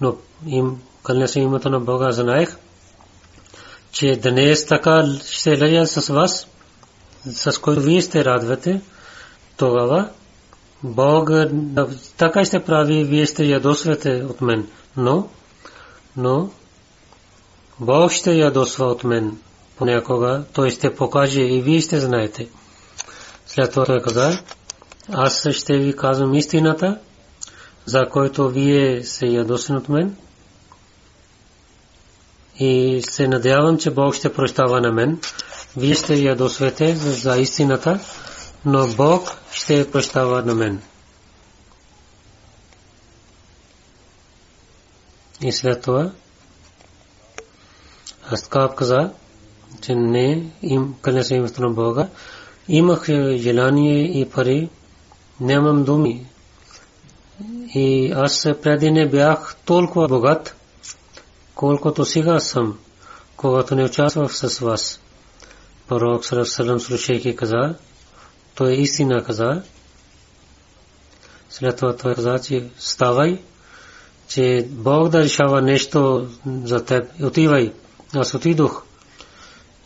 но 0.02 0.16
им 0.46 0.82
кълня 1.04 1.28
се 1.28 1.40
името 1.40 1.70
на 1.70 1.80
Бога 1.80 2.12
знаех, 2.12 2.58
че 3.92 4.16
днес 4.16 4.66
така 4.66 5.06
ще 5.30 5.62
лъжа 5.62 5.86
с 5.86 6.14
вас, 6.14 6.48
с 7.26 7.58
който 7.58 7.82
вие 7.82 8.02
сте 8.02 8.26
радвате, 8.26 8.82
тогава 9.58 10.10
Бог 10.84 11.30
така 12.18 12.46
ще 12.46 12.64
прави, 12.64 13.04
вие 13.04 13.28
сте 13.28 13.46
ядосвате 13.46 14.26
от 14.30 14.42
мен. 14.42 14.68
Но, 14.98 15.30
но, 16.18 16.50
Бог 17.80 18.12
ще 18.12 18.34
ядосва 18.34 18.86
от 18.86 19.04
мен 19.04 19.38
понякога, 19.78 20.44
той 20.54 20.70
ще 20.70 20.96
покаже 20.96 21.42
и 21.42 21.62
вие 21.62 21.82
ще 21.82 22.00
знаете. 22.00 22.48
След 23.48 23.72
това 23.72 23.86
той 23.86 24.02
каза, 24.02 24.40
аз 25.12 25.50
ще 25.50 25.78
ви 25.78 25.96
казвам 25.96 26.34
истината, 26.34 27.00
за 27.86 28.02
който 28.12 28.50
вие 28.50 29.04
се 29.04 29.26
ядосвате 29.26 29.82
от 29.82 29.90
мен. 29.90 30.16
И 32.60 33.02
се 33.10 33.28
надявам, 33.28 33.78
че 33.78 33.92
Бог 33.92 34.16
ще 34.16 34.34
прощава 34.34 34.82
на 34.82 34.92
мен. 34.92 35.20
Вие 35.78 35.96
ще 35.96 36.16
ядосвате 36.16 36.96
за 36.96 37.38
истината, 37.38 38.00
но 38.66 38.88
Бог 38.88 39.38
ще 39.52 39.92
прощава 39.92 40.42
на 40.42 40.56
мен. 40.56 40.82
И 45.42 45.52
след 45.52 45.82
това 45.82 46.12
Асткаб 48.32 48.76
каза, 48.76 49.12
че 49.82 49.96
не 49.96 50.52
им 50.62 50.96
къде 51.02 51.24
се 51.24 51.36
името 51.36 51.62
на 51.62 51.70
Бога. 51.70 52.08
Имах 52.68 53.06
желание 53.36 54.22
и 54.22 54.30
пари, 54.30 54.70
нямам 55.40 55.84
думи. 55.84 56.26
И 57.76 58.12
аз 58.16 58.48
преди 58.62 58.92
не 58.92 59.10
бях 59.10 59.56
толкова 59.66 60.08
богат, 60.08 60.56
колкото 61.56 62.06
сега 62.06 62.40
съм, 62.40 62.78
когато 63.36 63.76
не 63.76 63.84
участвах 63.84 64.36
с 64.36 64.60
вас. 64.60 65.02
Пророк 65.88 66.26
Сарасалам 66.26 66.80
слушайки 66.80 67.36
каза, 67.36 67.76
той 68.56 68.74
истина 68.74 69.24
каза. 69.24 69.62
След 71.50 71.76
това 71.76 71.96
той 71.96 72.16
каза, 72.16 72.40
че 72.40 72.70
ставай, 72.78 73.42
че 74.28 74.68
Бог 74.70 75.10
да 75.10 75.24
решава 75.24 75.62
нещо 75.62 76.28
за 76.64 76.86
теб. 76.86 77.08
Отивай. 77.24 77.74
Аз 78.16 78.34
отидох. 78.34 78.84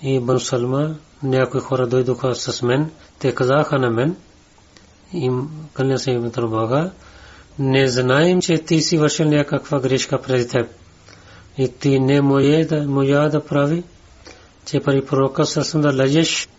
И 0.03 0.19
Бан 0.19 0.39
Салма, 0.39 0.95
някои 1.23 1.59
хора 1.59 1.87
дойдоха 1.87 2.35
с 2.35 2.61
мен. 2.61 2.91
Те 3.19 3.35
казаха 3.35 3.79
на 3.79 3.89
мен, 3.89 4.15
им 5.13 5.49
кълня 5.73 5.99
се 5.99 6.11
името 6.11 6.41
на 6.41 6.47
Бога, 6.47 6.91
не 7.59 7.87
знаем, 7.87 8.41
че 8.41 8.57
ти 8.57 8.81
си 8.81 8.97
вършил 8.97 9.25
някаква 9.25 9.79
грешка 9.79 10.21
преди 10.21 10.47
теб. 10.47 10.69
И 11.57 11.67
ти 11.67 11.99
не 11.99 12.21
може 12.21 12.65
да, 12.65 12.87
може 12.87 13.29
да 13.29 13.45
прави, 13.45 13.83
че 14.65 14.79
пари 14.79 15.05
пророка 15.05 15.45
съсъм 15.45 15.81
да 15.81 15.93
лъжеш 15.93 16.49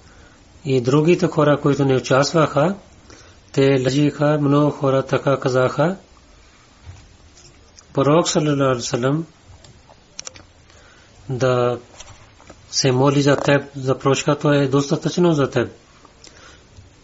и 0.64 0.80
другите 0.80 1.26
хора, 1.26 1.60
които 1.60 1.84
не 1.84 1.96
участваха, 1.96 2.74
те 3.52 3.82
лъжиха, 3.84 4.38
много 4.40 4.70
хора 4.70 5.02
така 5.02 5.40
казаха. 5.40 5.96
Пророк 7.92 8.26
да 11.28 11.78
се 12.70 12.92
моли 12.92 13.22
за 13.22 13.36
теб, 13.36 13.62
за 13.76 13.98
прошка, 13.98 14.38
то 14.38 14.52
е 14.52 14.68
достатъчно 14.68 15.32
за 15.32 15.50
теб. 15.50 15.72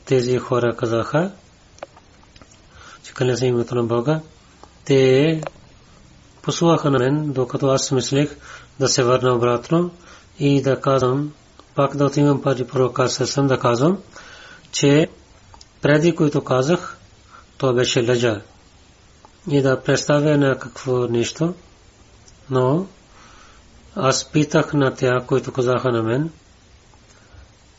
Тези 0.04 0.38
хора 0.38 0.76
казаха, 0.76 1.32
че 3.02 3.14
къде 3.14 3.36
се 3.36 3.46
името 3.46 3.74
на 3.74 3.82
Бога, 3.82 4.20
те 4.84 5.40
послаха 6.42 6.90
на 6.90 6.98
мен, 6.98 7.32
докато 7.32 7.68
аз 7.68 7.90
мислех 7.92 8.36
да 8.80 8.88
се 8.88 9.04
върна 9.04 9.34
обратно 9.34 9.90
и 10.38 10.62
да 10.62 10.80
казвам, 10.80 11.32
пак 11.74 11.96
да 11.96 12.04
отивам 12.04 12.42
пари 12.42 12.66
пророка 12.66 13.08
Сърсън 13.08 13.46
да 13.46 13.58
казвам, 13.58 13.98
че 14.72 15.08
преди 15.82 16.14
които 16.14 16.44
казах, 16.44 16.98
то 17.58 17.74
беше 17.74 18.08
лъжа. 18.08 18.40
И 19.50 19.62
да 19.62 19.80
представя 19.82 20.38
на 20.38 20.58
какво 20.58 21.08
нещо, 21.08 21.54
но 22.50 22.86
аз 23.96 24.24
питах 24.24 24.72
на 24.72 24.94
тях, 24.94 25.26
които 25.26 25.52
казаха 25.52 25.92
на 25.92 26.02
мен, 26.02 26.30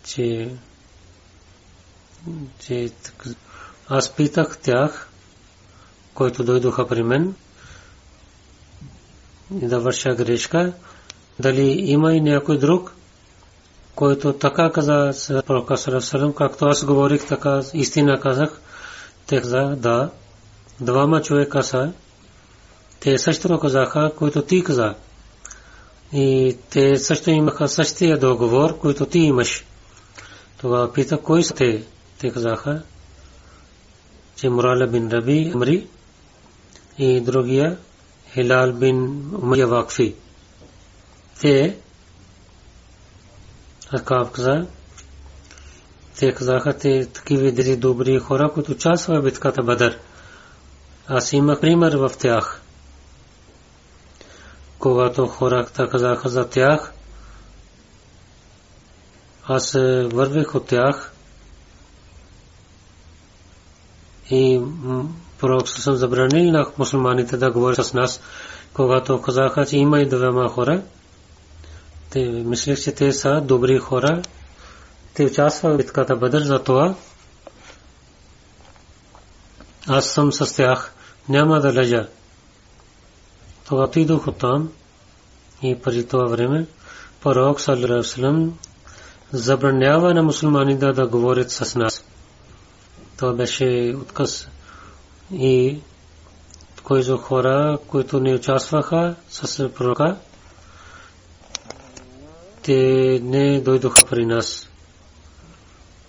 че, 0.03 0.49
че 2.59 2.91
аз 3.89 4.15
питах 4.15 4.57
тях, 4.57 5.09
които 6.13 6.43
дойдоха 6.43 6.87
при 6.87 7.03
мен, 7.03 7.35
и 9.61 9.67
да 9.67 9.79
върша 9.79 10.15
грешка, 10.15 10.73
дали 11.39 11.91
има 11.91 12.13
и 12.13 12.21
някой 12.21 12.57
друг, 12.57 12.93
който 13.95 14.33
така 14.33 14.71
каза 14.71 15.11
пророка 15.45 15.77
Сарасалам, 15.77 16.33
както 16.33 16.65
аз 16.65 16.85
говорих, 16.85 17.27
така 17.27 17.61
истина 17.73 18.19
казах, 18.19 18.61
те 19.27 19.41
каза, 19.41 19.75
да, 19.77 20.09
двама 20.79 21.21
човека 21.21 21.63
са, 21.63 21.91
те 22.99 23.17
също 23.17 23.59
казаха, 23.59 24.11
които 24.17 24.41
ти 24.41 24.63
каза. 24.63 24.95
И 26.13 26.57
те 26.69 26.97
също 26.97 27.29
имаха 27.29 27.67
същия 27.67 28.19
договор, 28.19 28.77
който 28.77 29.05
ти 29.05 29.19
имаш. 29.19 29.65
Тогава 30.57 30.93
пита, 30.93 31.17
кой 31.17 31.43
са 31.43 31.53
те? 31.53 31.83
Казаха, 32.33 32.81
че 34.35 34.49
Мурала 34.49 34.87
бин 34.87 35.11
Раби 35.11 35.51
Амри 35.55 35.87
и 36.97 37.21
другия 37.21 37.77
Хилал 38.33 38.73
бин 38.73 38.97
Умайя 39.41 39.67
Вакфи. 39.67 40.15
Те 41.41 41.77
Акаб 43.91 44.31
каза, 44.31 44.65
те 46.19 46.33
казаха, 46.33 46.77
те 46.77 47.05
такива 47.05 47.75
добри 47.77 48.19
хора, 48.19 48.51
които 48.53 48.71
участваха 48.71 49.21
в 49.21 49.23
битката 49.23 49.63
Бадър. 49.63 49.99
Аз 51.07 51.33
имах 51.33 51.61
пример 51.61 51.95
в 51.95 52.11
тях. 52.19 52.61
Когато 54.79 55.27
хората 55.27 55.89
казаха 55.89 56.29
за 56.29 56.49
тях, 56.49 56.93
аз 59.45 59.73
вървих 60.13 60.55
от 60.55 60.67
тях 60.67 61.13
и 64.29 64.61
пророк 65.39 65.69
съм 65.69 65.95
забранил 65.95 66.51
на 66.51 66.65
мусулманите 66.77 67.37
да 67.37 67.51
говорят 67.51 67.85
с 67.85 67.93
нас, 67.93 68.21
когато 68.73 69.21
казаха, 69.21 69.65
че 69.65 69.77
има 69.77 69.99
и 69.99 70.09
двама 70.09 70.49
хора, 70.49 70.81
те 72.09 72.25
мислех, 72.25 72.83
че 72.83 72.91
те 72.91 73.11
са 73.11 73.41
добри 73.41 73.77
хора. 73.77 74.21
Те 75.13 75.25
участваха 75.25 75.73
в 75.73 75.77
битката 75.77 76.15
Бадър, 76.15 76.41
за 76.41 76.63
това 76.63 76.95
аз 79.87 80.05
съм 80.05 80.33
с 80.33 80.55
тях. 80.55 80.93
Няма 81.29 81.59
да 81.59 81.73
лежа. 81.73 82.07
Отидох 83.71 84.27
оттам 84.27 84.71
и 85.63 85.75
преди 85.75 86.07
това 86.07 86.25
време 86.25 86.67
пророк 87.21 87.61
саллалаху 87.61 88.51
забранява 89.31 90.13
на 90.13 90.23
мусулмани 90.23 90.77
да, 90.77 91.07
говорят 91.07 91.51
с 91.51 91.75
нас. 91.75 92.03
Това 93.17 93.33
беше 93.33 93.95
отказ. 94.01 94.47
И 95.31 95.79
кои 96.83 97.03
хора, 97.03 97.77
които 97.87 98.19
не 98.19 98.35
участваха 98.35 99.15
с 99.29 99.69
пророка, 99.69 100.17
те 102.63 103.19
не 103.23 103.61
дойдоха 103.61 104.01
при 104.09 104.25
нас. 104.25 104.69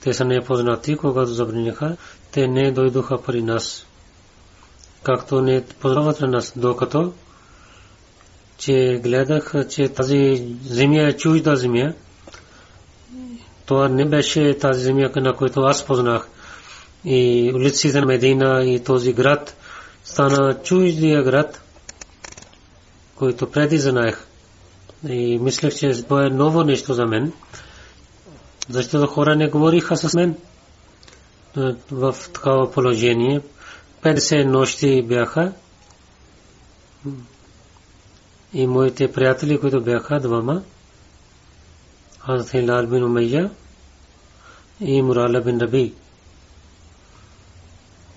Те 0.01 0.15
са 0.15 0.25
непознати, 0.25 0.97
когато 0.97 1.31
забраниха, 1.31 1.97
те 2.33 2.49
не 2.49 2.73
дойдоха 2.73 3.23
при 3.23 3.43
нас. 3.43 3.87
Както 5.03 5.43
не 5.43 5.65
познават 5.67 6.21
на 6.21 6.29
нас, 6.29 6.53
докато 6.57 7.13
че 8.59 9.01
гледах, 9.03 9.55
че 9.69 9.89
тази 9.89 10.47
земя 10.65 11.03
е 11.03 11.17
чужда 11.17 11.57
земя. 11.57 11.93
Това 13.67 13.89
не 13.89 14.05
беше 14.05 14.59
тази 14.59 14.81
земя, 14.81 15.11
на 15.17 15.35
която 15.35 15.61
аз 15.61 15.87
познах. 15.87 16.29
И 17.05 17.53
улиците 17.55 18.01
на 18.01 18.07
Медина 18.07 18.65
и 18.65 18.85
този 18.85 19.13
град, 19.13 19.57
стана 20.05 20.63
чуждия 20.63 21.23
град, 21.23 21.63
който 23.15 23.51
преди 23.51 23.79
знаех. 23.79 24.27
И 25.09 25.39
мислех, 25.39 25.75
че 25.75 26.03
това 26.03 26.27
е 26.27 26.31
ново 26.31 26.65
нещо 26.65 26.95
за 26.95 27.07
мен. 27.07 27.33
Защото 28.69 29.07
хора 29.07 29.37
не 29.37 29.49
говориха 29.49 29.97
с 29.97 30.15
мен 30.15 30.37
в 31.91 32.17
такава 32.33 32.71
положение. 32.71 33.41
50 34.03 34.45
нощи 34.45 35.03
бяха. 35.03 35.53
И 38.53 38.67
моите 38.67 39.13
приятели, 39.13 39.61
които 39.61 39.81
бяха 39.81 40.21
двама, 40.21 40.63
Хазрат 42.19 42.91
бин 42.91 43.05
Умайя 43.05 43.51
и 44.81 45.03
Мурала 45.03 45.41
бин 45.41 45.59
Раби. 45.59 45.95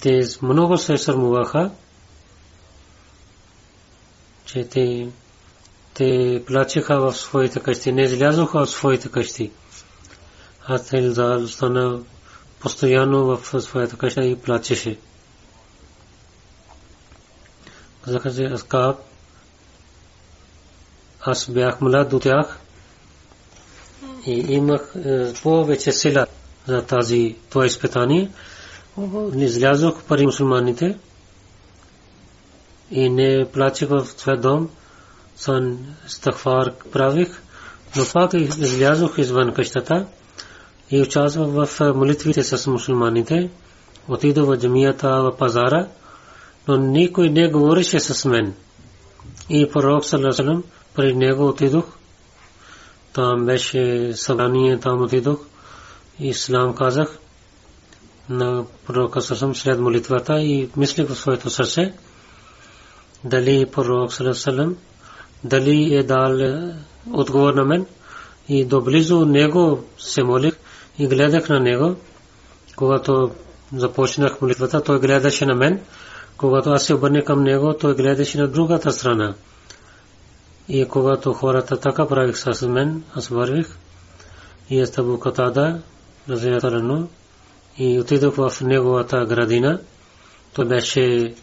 Те 0.02 0.22
много 0.42 0.78
се 0.78 0.98
сърмуваха, 0.98 1.72
че 4.46 4.68
те, 4.68 5.10
те 5.94 6.44
плачеха 6.48 7.00
в 7.00 7.14
своите 7.14 7.60
къщи, 7.60 7.92
не 7.92 8.02
излязоха 8.02 8.60
от 8.60 8.70
своите 8.70 9.10
къщи. 9.10 9.52
Хазрат 10.60 11.50
стана 11.50 12.00
постоянно 12.60 13.38
в 13.38 13.62
своята 13.62 13.98
къща 13.98 14.26
и 14.26 14.42
плачеше. 14.42 15.00
Казаха 18.06 18.32
се 18.32 18.44
Аскаб, 18.44 19.11
аз 21.26 21.50
бях 21.50 21.82
млад 21.82 22.14
от 22.14 22.24
тях 22.24 22.60
и 24.26 24.32
имах 24.32 24.94
е, 24.96 25.34
повече 25.34 25.92
сила 25.92 26.28
за 26.68 26.82
тази 26.82 27.36
това 27.50 27.66
изпитание. 27.66 28.30
Излязох 29.36 30.04
пари 30.04 30.26
мусулманите 30.26 30.98
и 32.92 33.10
не 33.10 33.46
плачех 33.54 33.90
в 33.90 34.06
своя 34.06 34.38
дом. 34.38 34.70
Сан 35.36 35.80
стахфар 36.08 36.74
правих, 36.92 37.42
но 37.96 38.04
пак 38.14 38.34
излязох 38.34 39.18
извън 39.18 39.54
къщата 39.54 40.06
и 40.92 41.02
участвах 41.02 41.48
в 41.48 41.82
е, 41.82 41.92
молитвите 41.92 42.44
с 42.44 42.68
мусулманите. 42.68 43.50
Отидох 44.08 44.48
в 44.48 44.58
джамията 44.58 45.10
в 45.10 45.38
пазара, 45.38 45.88
но 46.68 46.78
никой 46.78 47.30
не 47.30 47.50
говореше 47.50 48.00
с 48.00 48.26
мен. 48.26 48.54
И 49.50 49.70
пророк 49.72 50.06
саллалаху 50.06 50.62
при 50.96 51.14
него 51.14 51.48
отидох. 51.48 51.86
Там 53.14 53.46
беше 53.46 54.12
събрание, 54.14 54.80
там 54.80 55.02
отидох. 55.02 55.40
Ислам 56.20 56.76
казах 56.76 57.20
на 58.30 58.66
пророка 58.88 59.22
Сасам 59.22 59.56
след 59.56 59.80
молитвата 59.80 60.42
и 60.42 60.70
мислих 60.78 61.08
в 61.08 61.16
своето 61.16 61.50
сърце 61.50 61.94
дали 63.24 63.66
пророк 63.66 64.14
Салам 64.14 64.78
дали 65.44 65.96
е 65.96 66.04
дал 66.04 66.34
е, 66.34 66.76
отговор 67.14 67.54
на 67.54 67.66
мен 67.66 67.86
и 68.50 68.66
доблизо 68.66 69.26
него 69.26 69.84
се 69.98 70.24
молих 70.24 70.54
и 71.00 71.08
гледах 71.08 71.50
на 71.50 71.60
него. 71.60 71.96
Когато 72.76 73.32
започнах 73.76 74.42
молитвата, 74.42 74.84
той 74.84 75.00
гледаше 75.00 75.46
на 75.46 75.56
мен. 75.56 75.80
Когато 76.38 76.70
аз 76.70 76.86
се 76.86 76.94
обърне 76.94 77.24
към 77.24 77.44
него, 77.44 77.74
той 77.80 77.96
гледаше 77.96 78.38
на 78.38 78.48
другата 78.48 78.92
страна. 78.92 79.34
И 80.74 80.88
когато 80.88 81.34
хората 81.34 81.80
така 81.80 82.08
правих 82.08 82.38
с 82.38 82.68
мен, 82.68 83.04
аз 83.16 83.28
вървих 83.28 83.78
и 84.70 84.82
аз 84.82 84.92
табу 84.92 85.20
катада, 85.20 85.82
разиятарано, 86.30 87.08
и 87.78 88.00
отидох 88.00 88.36
в 88.36 88.62
неговата 88.62 89.26
градина. 89.26 89.80
Той 90.54 90.66
беше 90.66 91.34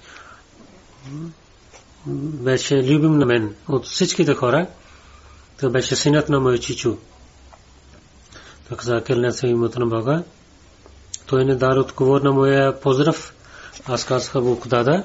беше 2.07 2.83
любим 2.83 3.19
на 3.19 3.27
мен 3.27 3.55
от 3.69 3.87
всичките 3.87 4.35
хора. 4.35 4.67
Той 5.61 5.71
беше 5.71 5.97
синът 5.97 6.29
на 6.29 6.41
мой 6.41 6.59
чичу. 6.59 6.97
Той 8.69 8.77
каза, 8.77 9.03
келне 9.07 9.33
се 9.33 9.47
името 9.47 9.81
на 9.81 9.87
Бога. 9.87 10.23
Той 11.27 11.45
не 11.45 11.55
даде 11.55 11.81
отговор 11.81 12.21
на 12.21 12.33
моя 12.33 12.81
поздрав. 12.81 13.35
Аз 13.87 14.05
казах 14.05 14.37
Абу 14.37 14.61
Кудада. 14.61 15.05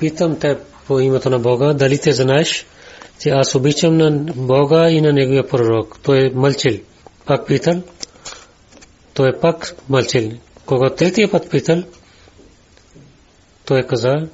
Питам 0.00 0.38
те 0.38 0.58
по 0.86 1.00
името 1.00 1.30
на 1.30 1.38
Бога, 1.38 1.72
дали 1.72 2.00
те 2.00 2.12
знаеш, 2.12 2.66
че 3.22 3.30
аз 3.30 3.54
обичам 3.54 3.96
на 3.96 4.10
Бога 4.36 4.90
и 4.90 5.00
на 5.00 5.12
Неговия 5.12 5.48
пророк. 5.48 5.98
Той 6.02 6.26
е 6.26 6.30
мълчил. 6.34 6.78
Пак 7.26 7.46
питал. 7.46 7.82
Той 9.14 9.28
е 9.28 9.40
пак 9.40 9.74
мълчил. 9.88 10.30
Когато 10.66 10.96
третия 10.96 11.30
път 11.30 11.50
питал, 11.50 11.82
той 13.64 13.82
каза, 13.82 14.28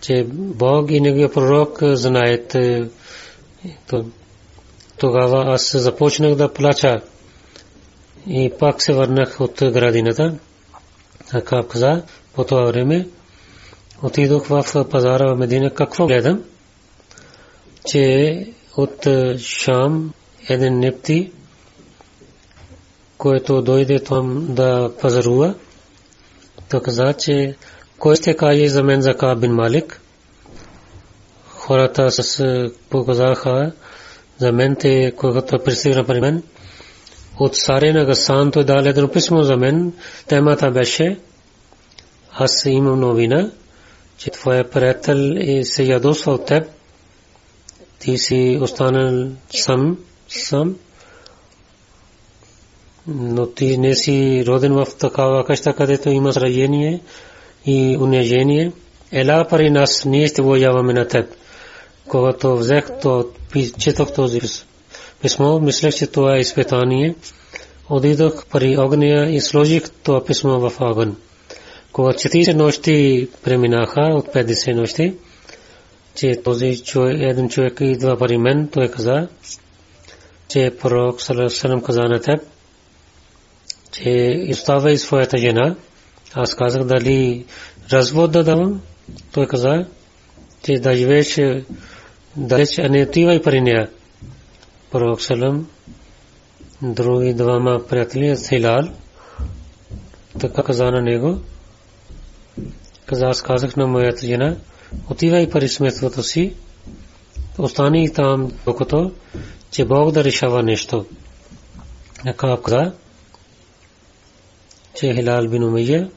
че 0.00 0.26
Бог 0.32 0.90
и 0.90 1.00
Неговия 1.00 1.32
пророк 1.32 1.78
знаят. 1.82 2.56
Тогава 4.98 5.54
аз 5.54 5.76
започнах 5.76 6.34
да 6.34 6.52
плача 6.52 7.00
и 8.26 8.52
пак 8.58 8.82
се 8.82 8.92
върнах 8.92 9.40
от 9.40 9.54
градината. 9.60 10.34
Така 11.30 11.62
каза, 11.68 12.02
по 12.34 12.44
това 12.44 12.64
време 12.64 13.08
отидох 14.02 14.46
в 14.46 14.84
пазара 14.90 15.34
в 15.34 15.38
Медина. 15.38 15.74
Какво 15.74 16.06
гледам? 16.06 16.42
Че 17.86 18.46
от 18.76 19.06
Шам 19.38 20.12
един 20.48 20.78
непти, 20.78 21.32
който 23.18 23.62
дойде 23.62 24.02
там 24.02 24.46
да 24.48 24.92
пазарува, 25.00 25.54
то 26.70 26.80
каза, 26.80 27.14
че 27.18 27.56
кой 27.98 28.16
ще 28.16 28.36
каже 28.36 28.68
за 28.68 28.82
мен 28.82 29.02
за 29.02 29.14
Каб 29.14 29.40
бин 29.40 29.52
Малик? 29.52 30.00
Хората 31.48 32.10
с 32.10 32.70
показаха 32.90 33.72
за 34.38 34.52
мен, 34.52 34.76
те, 34.76 35.12
когато 35.16 35.58
пристигна 35.64 36.04
при 36.04 36.20
мен, 36.20 36.42
от 37.38 37.56
Саре 37.56 37.92
на 37.92 38.04
Гасан 38.04 38.50
той 38.50 38.64
даде 38.64 38.88
едно 38.88 39.08
писмо 39.08 39.42
за 39.42 39.56
мен. 39.56 39.92
Темата 40.28 40.70
беше, 40.70 41.18
аз 42.32 42.64
имам 42.66 43.00
новина, 43.00 43.50
че 44.16 44.30
твоя 44.30 44.70
приятел 44.70 45.34
се 45.64 45.82
ядосва 45.82 46.32
от 46.32 46.46
теб, 46.46 46.68
ти 48.00 48.18
си 48.18 48.58
останал 48.60 49.28
сам, 49.50 49.98
сам, 50.28 50.76
но 53.06 53.46
ти 53.46 53.78
не 53.78 53.94
си 53.94 54.44
роден 54.46 54.72
в 54.72 54.86
такава 54.98 55.44
къща, 55.44 55.72
където 55.72 56.08
има 56.08 56.32
сражение 56.32 57.00
и 57.66 57.96
унижение. 58.00 58.72
Ела 59.12 59.46
пари 59.48 59.70
нас, 59.70 60.04
ние 60.04 60.28
ще 60.28 60.42
вояваме 60.42 60.92
на 60.92 61.08
теб. 61.08 61.34
Когато 62.08 62.56
взех 62.56 62.90
то, 63.02 63.24
четох 63.78 64.12
този 64.12 64.40
писмо, 65.22 65.60
мислех, 65.60 65.94
че 65.94 66.06
това 66.06 66.36
е 66.36 66.40
изпитание. 66.40 67.14
Отидох 67.88 68.46
при 68.46 68.78
огня 68.78 69.30
и 69.30 69.40
сложих 69.40 69.90
това 69.90 70.24
писмо 70.24 70.58
в 70.58 70.72
огън. 70.80 71.16
Когато 71.92 72.18
40 72.18 72.54
нощи 72.54 73.28
преминаха 73.44 74.00
от 74.00 74.26
50 74.26 74.74
нощи, 74.74 75.14
че 76.14 76.42
този 76.44 76.82
човек, 76.84 77.16
един 77.20 77.48
човек 77.48 77.78
идва 77.80 78.18
при 78.18 78.38
мен, 78.38 78.68
той 78.72 78.88
каза, 78.88 79.28
че 80.48 80.76
пророк 80.80 81.22
Салам 81.22 81.82
каза 81.82 82.00
на 82.00 82.20
теб, 82.20 82.40
че 83.92 84.10
изставай 84.46 84.96
своята 84.96 85.38
жена. 85.38 85.76
Аз 86.34 86.54
казах 86.54 86.84
дали 86.84 87.46
развод 87.92 88.32
да 88.32 88.44
давам. 88.44 88.80
Той 89.32 89.46
каза, 89.46 89.86
че 90.64 90.78
да 90.78 90.96
живееш 90.96 91.40
далеч, 92.36 92.78
а 92.78 92.88
не 92.88 93.02
отивай 93.02 93.42
при 93.42 93.60
нея. 93.60 93.90
Пророк 94.90 95.22
Салам, 95.22 95.66
други 96.82 97.34
двама 97.34 97.80
приятели, 97.88 98.36
Хилал, 98.48 98.88
така 100.40 100.62
каза 100.62 100.84
на 100.84 101.02
него. 101.02 101.38
Каза, 103.06 103.26
аз 103.26 103.42
казах 103.42 103.76
на 103.76 103.86
моята 103.86 104.26
жена, 104.26 104.56
отивай 105.10 105.50
при 105.50 105.68
сметството 105.68 106.22
си, 106.22 106.54
остани 107.58 108.12
там 108.12 108.52
докато, 108.64 109.12
че 109.70 109.84
Бог 109.84 110.12
да 110.12 110.24
решава 110.24 110.62
нещо. 110.62 111.06
Накап 112.24 112.62
каза, 112.62 112.92
че 114.94 115.14
Хилал 115.14 115.48
бин 115.48 115.64
Умайя 115.64 116.10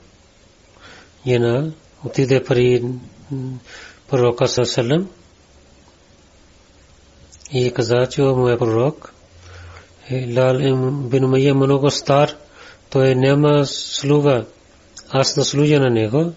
Яна 1.25 1.73
отиде 2.05 2.43
при 2.43 2.83
пророка 4.09 4.47
Салам 4.47 5.09
и 7.51 7.71
каза, 7.73 8.07
че 8.11 8.21
о 8.21 8.35
моя 8.35 8.57
пророк, 8.57 9.13
Хилал 10.07 10.57
бин 10.91 11.25
Умайя 11.25 11.55
много 11.55 11.91
стар, 11.91 12.35
той 12.89 13.15
няма 13.15 13.65
слуга, 13.65 14.45
аз 15.09 15.35
да 15.35 15.45
служа 15.45 15.79
на 15.79 15.89
него, 15.89 16.33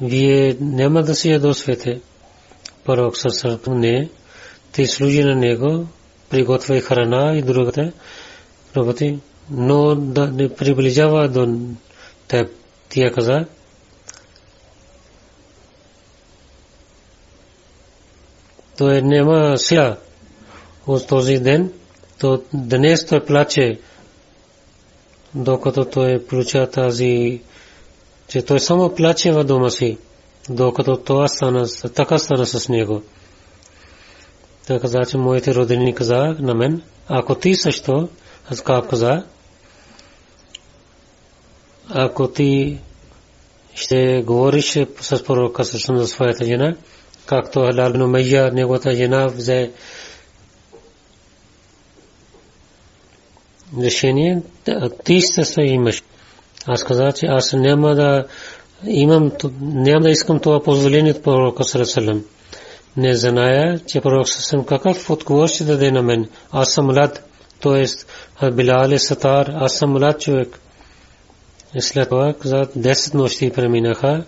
вие 0.00 0.56
няма 0.60 1.02
да 1.02 1.14
се 1.14 1.30
ядосвете. 1.30 2.00
Пророк 2.84 3.16
Сасан 3.16 3.58
не, 3.68 4.08
те 4.72 4.86
служи 4.86 5.24
на 5.24 5.34
него, 5.34 5.86
приготвя 6.30 6.80
храна 6.80 7.36
и 7.36 7.42
другата 7.42 7.92
работи, 8.76 9.18
но 9.50 9.94
да 9.94 10.26
не 10.26 10.54
приближава 10.54 11.28
до 11.28 11.58
теб. 12.28 12.50
Тя 12.88 13.10
каза, 13.10 13.46
то 18.78 18.90
е 18.90 19.02
няма 19.02 19.58
сила 19.58 19.96
от 20.86 21.08
този 21.08 21.38
ден, 21.38 21.72
то 22.20 22.42
днес 22.52 23.06
той 23.06 23.24
плаче, 23.24 23.80
докато 25.34 25.84
той 25.84 26.26
получа 26.26 26.70
тази 26.70 27.42
че 28.28 28.42
той 28.42 28.60
само 28.60 28.94
плаче 28.94 29.32
в 29.32 29.44
дома 29.44 29.70
си, 29.70 29.98
докато 30.48 30.96
това 30.96 31.28
стана, 31.28 31.66
така 31.94 32.18
стана 32.18 32.46
с 32.46 32.68
него. 32.68 33.02
Той 34.66 34.80
каза, 34.80 35.00
че 35.10 35.18
моите 35.18 35.54
родини 35.54 35.94
каза 35.94 36.36
на 36.38 36.54
мен, 36.54 36.82
ако 37.08 37.34
ти 37.34 37.54
също, 37.54 38.08
аз 38.50 38.62
каза, 38.62 39.24
ако 41.88 42.28
ти 42.28 42.78
ще 43.74 44.22
говориш 44.22 44.78
с 45.00 45.24
пророка 45.24 45.64
също 45.64 45.96
за 45.96 46.06
своята 46.06 46.44
жена, 46.44 46.76
както 47.26 47.60
Халал 47.60 47.92
бин 47.92 48.02
Умайя, 48.02 48.52
неговата 48.52 48.92
жена 48.92 49.26
взе 49.26 49.70
решение, 53.82 54.42
ти 55.04 55.20
се 55.20 55.62
имаш. 55.62 56.02
Аз 56.66 56.84
казах, 56.84 57.14
че 57.14 57.26
аз 57.26 57.52
няма 57.52 57.94
да 57.94 58.24
имам, 58.86 59.32
няма 59.60 60.00
да 60.00 60.10
искам 60.10 60.40
това 60.40 60.62
позволение 60.62 61.12
от 61.12 61.22
пророка 61.22 61.64
Сарасалам. 61.64 62.24
Не 62.96 63.14
зная, 63.14 63.80
че 63.86 64.00
пророк 64.00 64.28
Сарасалам 64.28 64.66
какъв 64.66 65.10
отговор 65.10 65.48
ще 65.48 65.64
даде 65.64 65.90
на 65.90 66.02
мен. 66.02 66.28
Аз 66.52 66.72
съм 66.72 66.86
млад, 66.86 67.28
т.е. 67.60 68.50
Билал 68.50 68.90
е 68.90 68.98
сатар, 68.98 69.52
аз 69.54 69.72
съм 69.72 69.90
млад 69.90 70.20
човек. 70.20 70.60
И 71.74 71.80
след 71.80 72.08
това 72.08 72.34
каза 72.40 72.66
10 72.78 73.14
нощи 73.14 73.50
преминаха, 73.50 74.24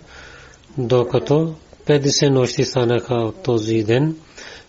докато 0.77 1.53
50 1.87 2.29
нощи 2.29 2.63
станаха 2.63 3.13
от 3.13 3.43
този 3.43 3.83
ден, 3.83 4.15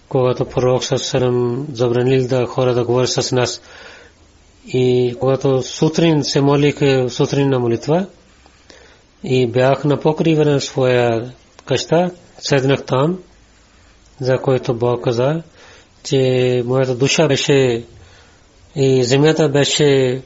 когато 0.08 0.44
пророк 0.44 0.84
Сарасалам 0.84 1.66
забранил 1.72 2.28
да 2.28 2.46
хора 2.46 2.74
да 2.74 2.84
говорят 2.84 3.10
с 3.10 3.32
нас. 3.32 3.60
И 4.72 5.16
когато 5.20 5.62
сутрин 5.62 6.24
се 6.24 6.40
молих 6.40 6.78
сутрин 7.08 7.48
на 7.48 7.58
молитва 7.58 8.06
и 9.24 9.46
бях 9.46 9.84
на 9.84 10.00
покрива 10.00 10.44
на 10.44 10.60
своя 10.60 11.32
къща, 11.64 12.10
седнах 12.38 12.84
там, 12.84 13.18
за 14.20 14.38
който 14.38 14.74
Бог 14.74 15.04
каза, 15.04 15.42
че 16.04 16.62
моята 16.66 16.94
душа 16.94 17.28
беше 17.28 17.84
и 18.76 19.04
земята 19.04 19.48
беше 19.48 20.22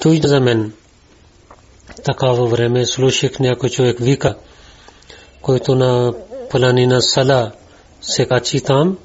чужда 0.00 0.28
за 0.28 0.40
мен. 0.40 0.72
Такава 2.04 2.46
време 2.46 2.86
слушах 2.86 3.40
някой 3.40 3.70
човек 3.70 3.96
вика, 4.00 4.36
който 5.42 5.74
на 5.74 6.14
планина 6.50 7.00
Сала 7.00 7.52
се 8.00 8.26
качи 8.26 8.60
там, 8.60 8.98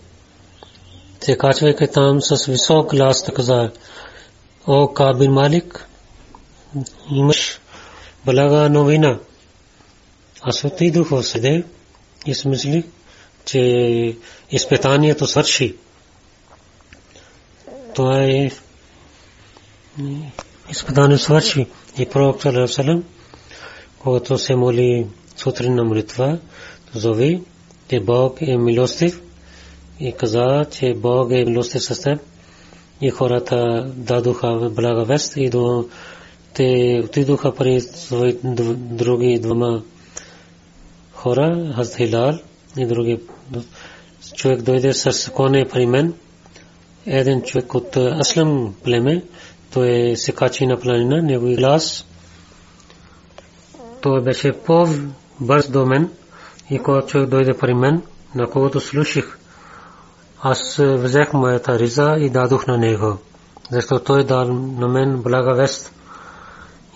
се 1.22 1.38
качвайки 1.38 1.88
там 1.88 2.22
с 2.22 2.46
висок 2.46 2.96
глас 2.96 3.24
каза, 3.36 3.72
о 4.68 4.88
Кабин 4.88 5.32
Малик, 5.32 5.88
имаш 7.12 7.60
блага 8.26 8.70
новина. 8.70 9.20
Аз 10.42 10.64
отидох 10.64 11.10
в 11.10 11.24
съде 11.24 11.64
и 12.26 12.36
смисли, 12.36 12.84
че 13.46 13.60
изпитанието 14.52 15.28
свърши. 15.28 15.76
Това 17.96 18.24
е 18.24 18.52
изпитание 20.70 21.18
свърши. 21.18 21.68
И 21.98 22.06
пророк 22.06 22.42
Салам, 22.68 23.04
когато 24.00 24.38
се 24.38 24.56
моли 24.56 25.08
сутрин 25.36 25.76
на 25.76 25.84
молитва, 25.84 26.40
зови, 26.94 27.42
че 27.90 28.00
Бог 28.00 28.42
е 28.42 28.58
милостив 28.58 29.22
и 30.00 30.14
каза, 30.14 30.66
че 30.72 30.94
Бог 30.94 31.32
е 31.32 31.46
милостив 31.46 31.84
с 31.84 32.02
теб 32.02 32.20
и 33.02 33.10
хората 33.10 33.86
дадоха 33.96 34.70
блага 34.72 35.06
вест 35.06 35.34
и 35.38 35.50
до 35.50 35.86
те 36.54 37.02
отидоха 37.06 37.56
при 37.56 37.82
свои 37.82 38.38
други 38.44 39.40
двама 39.40 39.84
хора, 41.14 41.74
Хазд 41.76 42.00
и 42.78 42.86
други 42.86 43.20
човек 44.36 44.62
дойде 44.62 44.94
с 44.94 45.32
коне 45.32 45.68
при 45.72 45.86
мен. 45.86 46.14
Един 47.06 47.42
човек 47.42 47.76
от 47.76 47.98
Аслам 47.98 48.76
племе, 48.84 49.24
той 49.74 50.14
се 50.16 50.32
качи 50.32 50.66
на 50.66 50.80
планина, 50.80 51.22
негови 51.22 51.56
глас. 51.56 52.06
Той 54.02 54.22
беше 54.22 54.54
по-бърз 54.54 55.70
до 55.70 55.86
мен 55.86 56.10
и 56.70 56.80
когато 56.80 57.08
човек 57.08 57.30
дойде 57.30 57.58
при 57.58 57.74
мен, 57.74 58.02
на 58.36 58.50
когото 58.50 58.80
слушах 58.80 59.40
аз 60.42 60.78
взех 60.80 61.34
моята 61.34 61.80
риза 61.80 62.16
и 62.20 62.30
дадох 62.30 62.68
на 62.68 62.78
него, 62.78 63.18
защото 63.72 64.04
той 64.04 64.24
дал 64.24 64.46
на 64.54 64.88
мен 64.88 65.22
блага 65.22 65.54
вест 65.54 65.94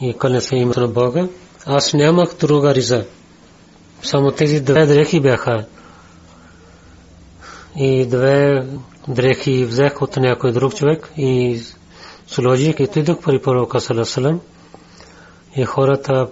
и 0.01 0.17
кълне 0.17 0.41
се 0.41 0.55
името 0.55 0.81
на 0.81 0.87
Бога. 0.87 1.27
Аз 1.65 1.93
нямах 1.93 2.35
друга 2.39 2.75
риза. 2.75 3.05
Само 4.03 4.31
тези 4.31 4.61
две 4.61 4.85
дрехи 4.85 5.19
бяха. 5.19 5.65
И 7.75 8.05
две 8.05 8.67
дрехи 9.07 9.65
взех 9.65 10.01
от 10.01 10.17
някой 10.17 10.51
друг 10.51 10.75
човек 10.75 11.11
и 11.17 11.61
сложих 12.27 12.79
и 12.79 12.83
отидох 12.83 13.21
при 13.21 13.41
пророка 13.41 13.79
Саласалам. 13.79 14.39
И 15.55 15.65
хората 15.65 16.27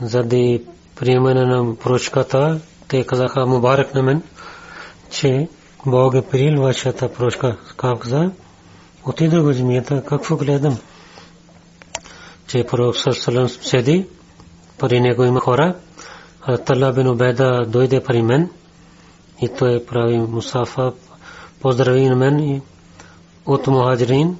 заради 0.00 0.62
приемане 0.96 1.44
на 1.44 1.76
пророчката, 1.76 2.60
те 2.88 3.06
казаха 3.06 3.46
мубарак 3.46 3.94
на 3.94 4.02
мен, 4.02 4.22
че 5.10 5.48
Бог 5.86 6.14
е 6.14 6.22
приел 6.22 6.62
вашата 6.62 7.12
прошка. 7.12 7.56
Как 7.76 7.98
каза? 7.98 8.30
Отидох 9.06 9.44
в 9.44 9.52
земята, 9.52 10.04
какво 10.04 10.36
гледам? 10.36 10.78
Че 12.46 12.66
пророк 12.66 12.96
Сърсалам 12.96 13.48
седи, 13.48 14.06
при 14.78 15.00
него 15.00 15.24
има 15.24 15.40
хора. 15.40 15.74
Тала 16.64 16.92
бен 16.92 17.08
Убеда 17.08 17.64
дойде 17.66 18.02
при 18.02 18.22
мен 18.22 18.50
и 19.42 19.48
той 19.58 19.84
прави 19.84 20.18
мусафа, 20.18 20.92
поздрави 21.60 22.08
на 22.08 22.16
мен 22.16 22.62
от 23.46 23.66
мухаджирин. 23.66 24.38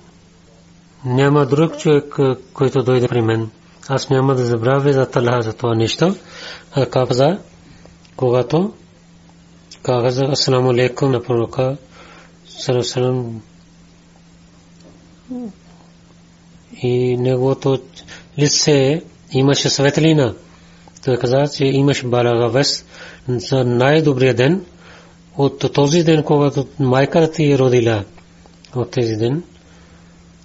Няма 1.05 1.47
друг 1.47 1.79
човек, 1.79 2.17
който 2.53 2.83
дойде 2.83 3.09
при 3.09 3.21
мен. 3.21 3.51
Аз 3.89 4.11
няма 4.11 4.35
да 4.35 4.45
забравя 4.45 4.93
за 4.93 5.07
Тала 5.07 5.43
за 5.43 5.53
това 5.53 5.75
нещо. 5.75 6.17
Каза? 6.91 7.39
Когато 8.17 8.73
каза 9.83 10.25
Асаламу 10.25 10.71
алейкум 10.71 11.13
на 11.13 11.23
пророка 11.23 11.77
Сарасалам 12.49 13.43
и 16.83 17.17
неговото 17.17 17.81
лице 18.39 19.03
имаше 19.33 19.71
светлина. 19.71 20.35
Той 21.05 21.17
каза, 21.17 21.45
че 21.57 21.65
имаш 21.65 22.05
балагавес 22.05 22.85
за 23.29 23.65
най-добрия 23.65 24.35
ден 24.35 24.65
от 25.37 25.73
този 25.73 26.05
ден, 26.05 26.23
когато 26.23 26.67
майката 26.79 27.33
ти 27.33 27.53
е 27.53 27.59
родила. 27.59 28.05
От 28.75 28.91
тези 28.91 29.17
ден, 29.17 29.43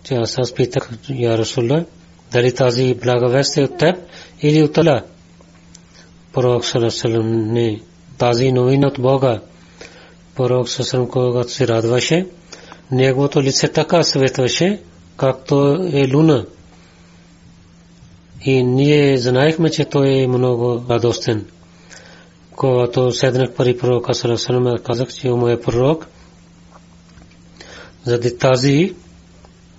че 0.04 0.14
аз 0.14 0.38
аз 0.38 0.54
питах, 0.54 0.90
я 1.10 1.38
Расулла, 1.38 1.86
дали 2.32 2.56
тази 2.56 2.94
благовест 2.94 3.58
е 3.58 3.64
от 3.64 3.78
теб 3.78 3.96
или 4.42 4.64
от 4.64 4.78
Аллах. 4.78 5.04
Пророк 6.34 6.66
Саласалам 6.66 7.54
не 7.54 7.80
тази 8.18 8.52
новина 8.52 8.88
от 8.88 9.02
Бога. 9.02 9.42
Пророк 10.36 10.70
Сасрам 10.70 11.08
когато 11.08 11.52
се 11.52 11.68
радваше, 11.68 12.28
неговото 12.92 13.42
лице 13.42 13.68
така 13.68 14.04
светваше, 14.04 14.82
както 15.18 15.90
е 15.94 16.14
луна. 16.14 16.46
И 18.42 18.64
ние 18.64 19.18
знаехме, 19.18 19.70
че 19.70 19.86
той 19.86 20.10
е 20.10 20.28
много 20.28 20.84
радостен. 20.90 21.46
Когато 22.56 23.12
седнах 23.12 23.52
пари 23.52 23.78
пророка 23.78 24.14
Сарасалам, 24.14 24.78
казах, 24.84 25.08
че 25.14 25.30
му 25.30 25.48
е 25.48 25.62
пророк. 25.62 26.08
Заради 28.06 28.38
тази 28.38 28.94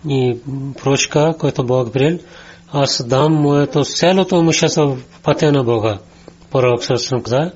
и 0.08 0.36
прошка, 0.82 1.34
който 1.38 1.64
Бог 1.64 1.92
приел, 1.92 2.18
аз 2.72 3.04
дам 3.06 3.32
моето 3.32 3.84
селото 3.84 4.36
имущество 4.36 4.86
в 4.86 5.20
пътя 5.22 5.52
на 5.52 5.64
Бога. 5.64 5.98
Пророк 6.50 6.84
Сарасалам 6.84 7.22
каза, 7.22 7.52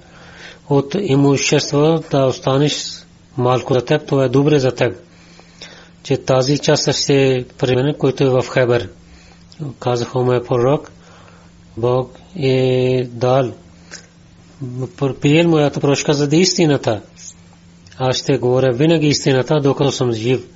от 0.77 0.95
имущество 1.01 2.01
да 2.11 2.27
останеш 2.27 3.05
малко 3.37 3.75
за 3.75 3.85
теб, 3.85 4.07
това 4.07 4.25
е 4.25 4.29
добре 4.29 4.59
за 4.59 4.73
теб. 4.75 4.97
Че 6.03 6.17
тази 6.17 6.59
част 6.59 6.93
ще 6.93 7.45
премине, 7.59 7.95
който 7.99 8.25
е 8.25 8.31
в 8.31 8.45
Хебер. 8.53 8.89
Казаха 9.81 10.19
му 10.19 10.33
е 10.33 10.45
пророк, 10.45 10.91
Бог 11.77 12.19
е 12.37 13.05
дал. 13.05 13.53
Приел 15.21 15.49
моята 15.49 15.81
прошка 15.81 16.13
за 16.13 16.29
истината. 16.37 17.01
Аз 17.99 18.17
ще 18.17 18.39
говоря 18.39 18.73
винаги 18.73 19.07
истината, 19.07 19.61
докато 19.61 19.93
съм 19.93 20.13
жив. 20.13 20.47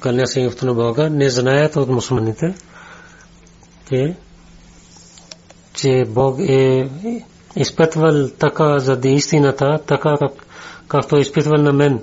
Кълня 0.00 0.26
се 0.26 0.40
името 0.40 0.66
на 0.66 0.74
Бога. 0.74 1.08
Не 1.08 1.30
знаят 1.30 1.76
от 1.76 1.88
мусулманите, 1.88 2.54
че 5.74 6.04
Бог 6.08 6.36
е 6.40 6.88
изпътвал 7.56 8.28
така 8.38 8.78
за 8.78 8.98
истината, 9.04 9.78
така 9.86 10.14
както 10.88 11.16
е 11.16 11.20
изпитвал 11.20 11.62
на 11.62 11.72
мен 11.72 12.00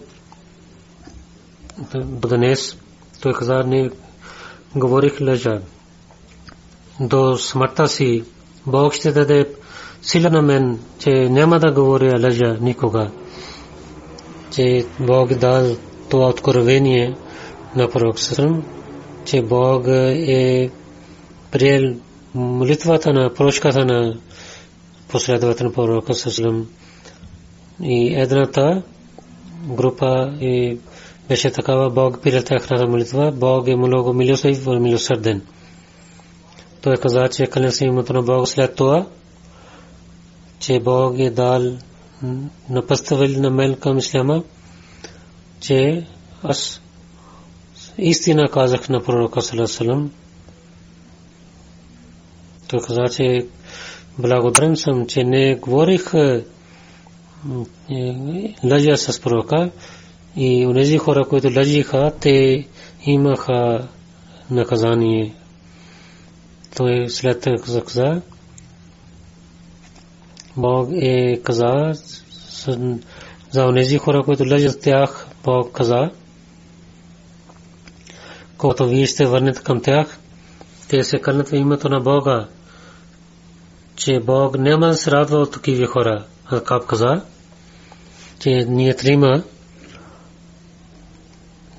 днес, 2.04 2.78
той 3.22 3.34
каза, 3.34 3.64
не 3.66 3.90
говорих 4.76 5.22
лъжа. 5.22 5.60
До 7.00 7.38
смъртта 7.38 7.88
си 7.88 8.24
Бог 8.66 8.94
ще 8.94 9.12
даде 9.12 9.50
сила 10.02 10.30
на 10.30 10.42
мен, 10.42 10.80
че 11.00 11.10
няма 11.10 11.60
да 11.60 11.72
говоря 11.72 12.20
лъжа 12.24 12.58
никога. 12.62 13.12
Че 14.52 14.86
Бог 15.00 15.34
дал 15.34 15.76
това 16.10 16.28
откровение 16.28 17.16
на 17.76 17.90
пророк 17.90 18.16
че 19.26 19.42
Бог 19.42 19.88
е 19.88 20.70
приел 21.52 21.96
молитвата 22.34 23.14
на 23.14 23.34
прошката 23.34 23.86
на 23.86 24.18
последовател 25.10 25.74
пророка 25.74 26.14
Сърм. 26.14 26.68
И 27.84 28.14
едната 28.16 28.84
група 29.68 30.38
и 30.42 30.78
беше 31.28 31.52
такава 31.52 31.90
Бог 31.90 32.22
приел 32.22 32.44
тяхната 32.44 32.88
молитва. 32.88 33.32
Бог 33.32 33.68
е 33.68 33.76
много 33.76 34.14
милосърден 34.14 34.74
и 34.74 34.80
милосърден. 34.80 35.42
Той 36.82 36.98
каза, 36.98 37.30
че 37.30 37.48
кълня 37.48 37.72
се 37.72 37.86
името 37.86 38.14
на 38.14 38.22
Бог 38.22 38.48
след 38.48 38.76
това, 38.76 39.06
че 40.60 40.80
Бог 40.80 41.20
е 41.20 41.30
дал 41.30 41.78
напъставил 42.70 43.42
на 43.42 43.50
мен 43.50 43.76
към 43.76 43.98
исляма, 43.98 44.44
че 45.60 46.06
аз 46.44 46.82
истина 47.98 48.50
казах 48.50 48.90
на 48.90 49.04
пророка 49.04 49.42
Салесалам. 49.42 50.12
Той 52.68 52.80
каза, 52.80 53.04
че 53.12 53.48
благодарен 54.20 54.76
съм, 54.78 55.08
че 55.08 55.24
не 55.24 55.56
говорих 55.56 56.14
лъжа 58.64 58.98
с 58.98 59.20
пророка. 59.22 59.72
И 60.36 60.66
онези 60.66 60.98
хора, 60.98 61.26
които 61.30 61.48
лъжиха, 61.58 62.12
те 62.22 62.68
имаха 63.06 63.88
наказание. 64.52 65.36
Той 66.76 67.10
след 67.10 67.42
това 67.42 67.82
каза, 67.82 68.22
Бог 70.58 70.90
е 70.94 71.42
каза 71.44 71.94
за 73.52 73.66
онези 73.66 73.98
хора, 73.98 74.24
които 74.24 74.44
лъжат 74.44 74.82
тях, 74.82 75.28
Бог 75.44 75.72
каза, 75.72 76.10
когато 78.58 78.88
вие 78.88 79.06
ще 79.06 79.26
върнете 79.26 79.62
към 79.64 79.82
тях, 79.82 80.20
те 80.90 81.04
се 81.04 81.20
кълнат 81.20 81.50
в 81.50 81.54
името 81.54 81.90
на 81.90 82.00
Бога, 82.00 82.48
че 84.00 84.20
Бог 84.20 84.58
няма 84.58 84.88
да 84.88 84.96
се 84.96 85.12
радва 85.12 85.38
от 85.38 85.52
такива 85.52 85.88
хора. 85.88 86.26
Акаб 86.46 86.86
каза, 86.88 87.22
че 88.40 88.50
ние 88.50 88.96
трима, 88.96 89.44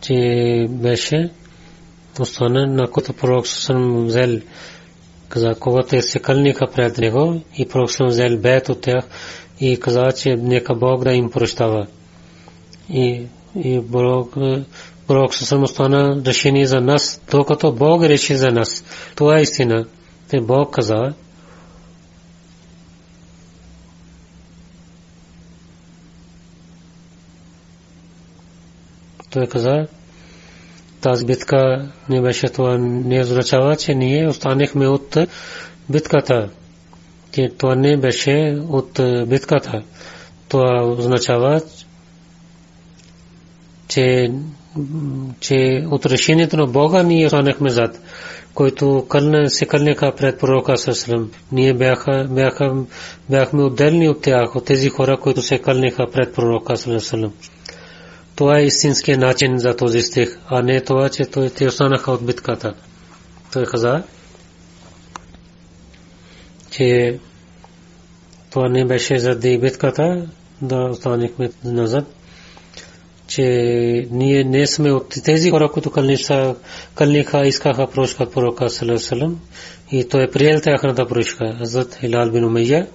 че 0.01 0.15
беше 0.71 1.31
остана, 2.21 2.67
на 2.67 2.91
който 2.91 3.13
пророк 3.13 3.47
съм 3.47 4.07
взел 4.07 4.41
каза, 5.29 5.55
когато 5.61 6.03
се 6.03 6.19
кълниха 6.19 6.67
пред 6.75 6.99
него 6.99 7.41
и 7.59 7.69
пророк 7.69 7.91
съм 7.91 8.07
взел 8.07 8.39
бед 8.39 8.69
от 8.69 8.81
тях 8.81 9.05
и 9.61 9.81
каза, 9.81 10.13
че 10.13 10.37
нека 10.37 10.75
Бог 10.75 11.05
да 11.05 11.13
им 11.13 11.31
прощава. 11.31 11.87
И, 12.91 13.23
и 13.65 13.81
Бог, 13.81 14.35
пророк 15.07 15.35
съм 15.35 15.63
остана 15.63 16.23
решение 16.27 16.67
за 16.67 16.81
нас, 16.81 17.21
докато 17.31 17.73
Бог 17.73 18.03
реши 18.03 18.35
за 18.35 18.49
нас. 18.49 18.85
Това 19.17 19.39
е 19.39 19.43
истина. 19.43 19.87
Те 20.29 20.41
Бог 20.41 20.75
каза, 20.75 21.15
той 29.31 29.47
каза, 29.47 29.87
тази 31.01 31.27
битка 31.27 31.89
не 32.09 32.21
беше 32.21 32.49
това, 32.49 32.79
не 32.79 33.21
означава, 33.21 33.77
че 33.77 33.95
ние 33.95 34.29
останахме 34.29 34.89
от 34.89 35.17
битката. 35.89 36.49
Че 37.33 37.49
това 37.59 37.75
не 37.75 37.97
беше 37.97 38.59
от 38.69 39.01
битката. 39.27 39.83
Това 40.49 40.85
означава, 40.85 41.61
че, 43.89 44.33
че 45.41 45.87
от 45.91 46.07
решението 46.07 46.57
на 46.57 46.67
Бога 46.67 47.03
ние 47.03 47.27
останахме 47.27 47.71
зад, 47.71 48.01
който 48.55 49.07
се 49.49 49.67
кълнеха 49.67 50.13
пред 50.17 50.39
пророка 50.41 50.77
Сърсалам. 50.77 51.31
Ние 51.53 51.75
бяха, 51.75 52.27
бяха, 52.31 52.75
бяхме 53.31 53.63
отделни 53.63 54.09
от 54.09 54.23
тях, 54.23 54.57
от 54.57 54.65
тези 54.65 54.89
хора, 54.89 55.17
които 55.17 55.43
се 55.43 55.59
кълнеха 55.59 56.07
пред 56.13 56.35
пророка 56.35 56.77
Сърсалам. 56.77 57.33
Това 58.41 58.59
е 58.59 58.65
истинският 58.65 59.21
начин 59.21 59.59
за 59.59 59.77
този 59.77 60.01
стих, 60.01 60.39
а 60.49 60.63
не 60.63 60.81
това, 60.81 61.09
че 61.09 61.25
те 61.57 61.67
останаха 61.67 62.13
от 62.13 62.27
битката. 62.27 62.75
Той 63.53 63.65
каза, 63.67 64.03
че 66.71 67.19
това 68.51 68.69
не 68.69 68.85
беше 68.85 69.19
заради 69.19 69.59
битката, 69.59 70.27
да 70.63 70.77
останахме 70.77 71.51
назад, 71.65 72.05
че 73.27 73.43
ние 74.11 74.45
не 74.45 74.67
сме 74.67 74.93
от 74.93 75.15
тези 75.25 75.51
хора, 75.51 75.71
които 75.73 75.91
кълниха, 76.95 77.47
искаха 77.47 77.91
прошка 77.91 78.23
от 78.23 78.33
пророка 78.33 78.71
Салам 78.71 79.41
и 79.93 80.09
той 80.09 80.23
е 80.25 80.31
приел 80.31 80.61
тяхната 80.61 81.07
прошка. 81.07 81.57
Азат 81.61 81.95
Хилал 81.95 82.31
бин 82.31 82.45
Умейя 82.45 82.87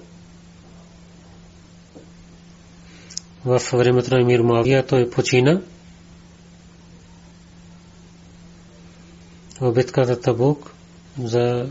в 3.46 3.60
времето 3.72 4.14
на 4.14 4.20
Емир 4.20 4.40
Муавия 4.40 4.86
той 4.86 5.10
почина. 5.10 5.60
В 9.60 9.72
битката 9.72 10.20
Табук 10.20 10.72
за 11.22 11.66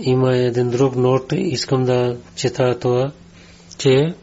има 0.00 0.36
един 0.36 0.70
друг 0.70 0.96
нот, 0.96 1.32
искам 1.32 1.84
да 1.84 2.16
чета 2.34 2.78
това, 2.78 3.12
че 3.78 4.14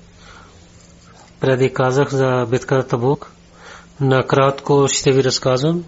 преди 1.39 1.73
казах 1.73 2.09
за 2.09 2.47
битката 2.51 2.87
Табук. 2.87 3.31
Накратко 4.01 4.87
ще 4.87 5.11
ви 5.11 5.23
разказвам. 5.23 5.85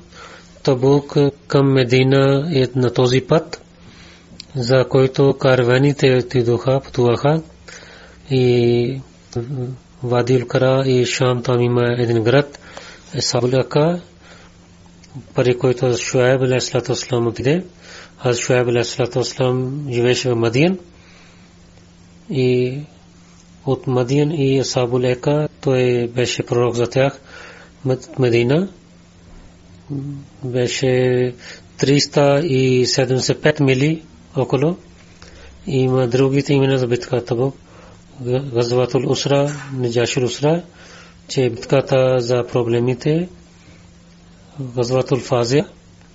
Табук 0.63 1.17
към 1.47 1.73
Медина 1.73 2.49
е 2.53 2.67
на 2.75 2.93
този 2.93 3.21
път, 3.21 3.61
за 4.55 4.85
който 4.89 5.37
карваните 5.39 6.17
отидоха, 6.17 6.81
пътуваха 6.83 7.41
и 8.29 9.01
Вадил 10.03 10.47
Кара 10.47 10.83
и 10.85 11.05
Шам 11.05 11.43
там 11.43 11.61
има 11.61 11.95
един 11.97 12.23
град, 12.23 12.59
Сабуляка, 13.19 14.01
пари 15.35 15.57
който 15.57 15.97
Шуайб 15.97 16.41
алейхиссалату 16.41 16.91
вассалам 16.91 17.27
отиде. 17.27 17.65
Аз 18.19 18.37
Шуайб 18.37 18.67
алейхиссалату 18.67 19.19
вассалам 19.19 19.87
живееше 19.91 20.29
в 20.29 20.35
Мадиен 20.35 20.79
и 22.29 22.79
от 23.65 23.87
Мадиен 23.87 24.31
и 24.31 24.63
Сабулека 24.63 25.47
той 25.61 26.07
беше 26.07 26.45
пророк 26.45 26.75
за 26.75 26.87
тях 26.87 27.19
Медина 28.19 28.67
беше 30.43 31.33
375 31.79 33.63
мили 33.63 34.03
около. 34.35 34.77
Има 35.67 36.07
другите 36.07 36.53
имена 36.53 36.77
за 36.77 36.87
битка 36.87 37.25
Табук. 37.25 37.55
Газватул 38.21 39.11
Усра, 39.11 39.51
Неджашил 39.73 40.25
Усра, 40.25 40.63
че 41.27 41.49
битката 41.49 42.19
за 42.19 42.43
проблемите, 42.51 43.29
Газватул 44.59 45.19
Фазия, 45.19 45.67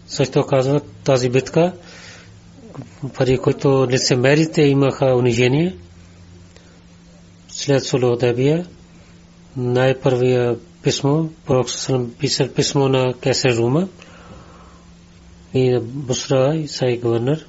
също 0.06 0.46
казват 0.46 0.84
тази 1.04 1.28
битка, 1.28 1.72
пари, 3.14 3.38
които 3.38 3.86
лицемерите 3.90 4.62
имаха 4.62 5.16
унижение, 5.16 5.76
след 7.48 7.84
Сулудебия, 7.84 8.66
най-първия 9.56 10.56
писмо, 10.82 11.24
пророк 11.46 11.70
Сасалам 11.70 12.10
писал 12.18 12.48
писмо 12.48 12.88
на 12.88 13.14
Кесер 13.20 13.56
Рума 13.56 13.88
и 15.54 15.78
Бусра 15.82 16.54
и 16.56 16.68
Сай 16.68 16.96
гувернер, 16.96 17.46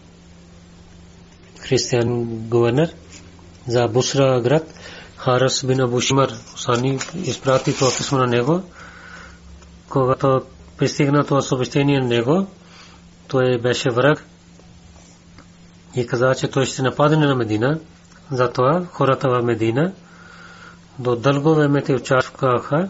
християн 1.60 2.26
гувернер, 2.26 2.93
за 3.68 3.88
Бусра 3.88 4.41
град. 4.41 4.74
Харас 5.18 5.66
бин 5.66 5.82
Абу 5.82 6.01
Сани 6.55 6.99
изпрати 7.16 7.76
това 7.76 7.91
писмо 7.97 8.18
на 8.18 8.28
него. 8.28 8.64
Когато 9.89 10.41
пристигна 10.78 11.24
това 11.24 11.41
съобщение 11.41 11.99
на 11.99 12.07
него, 12.07 12.47
той 13.28 13.57
беше 13.57 13.89
враг 13.89 14.26
и 15.95 16.07
каза, 16.07 16.36
че 16.36 16.47
той 16.47 16.66
ще 16.66 16.82
нападне 16.82 17.26
на 17.26 17.36
Медина. 17.36 17.80
Затова 18.32 18.86
хората 18.91 19.30
в 19.30 19.41
Медина 19.43 19.91
до 20.99 21.16
дълго 21.16 21.55
време 21.55 21.82
те 21.82 21.93
очакваха, 21.93 22.89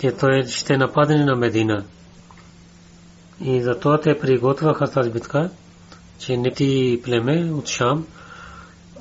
че 0.00 0.12
той 0.12 0.46
ще 0.46 0.76
нападне 0.76 1.24
на 1.24 1.36
Медина. 1.36 1.84
И 3.40 3.62
затова 3.62 4.00
те 4.00 4.18
приготвяха 4.18 4.90
тази 4.90 5.10
битка, 5.10 5.50
че 6.18 6.36
нети 6.36 7.00
племе 7.04 7.52
от 7.52 7.68
Шам 7.68 8.06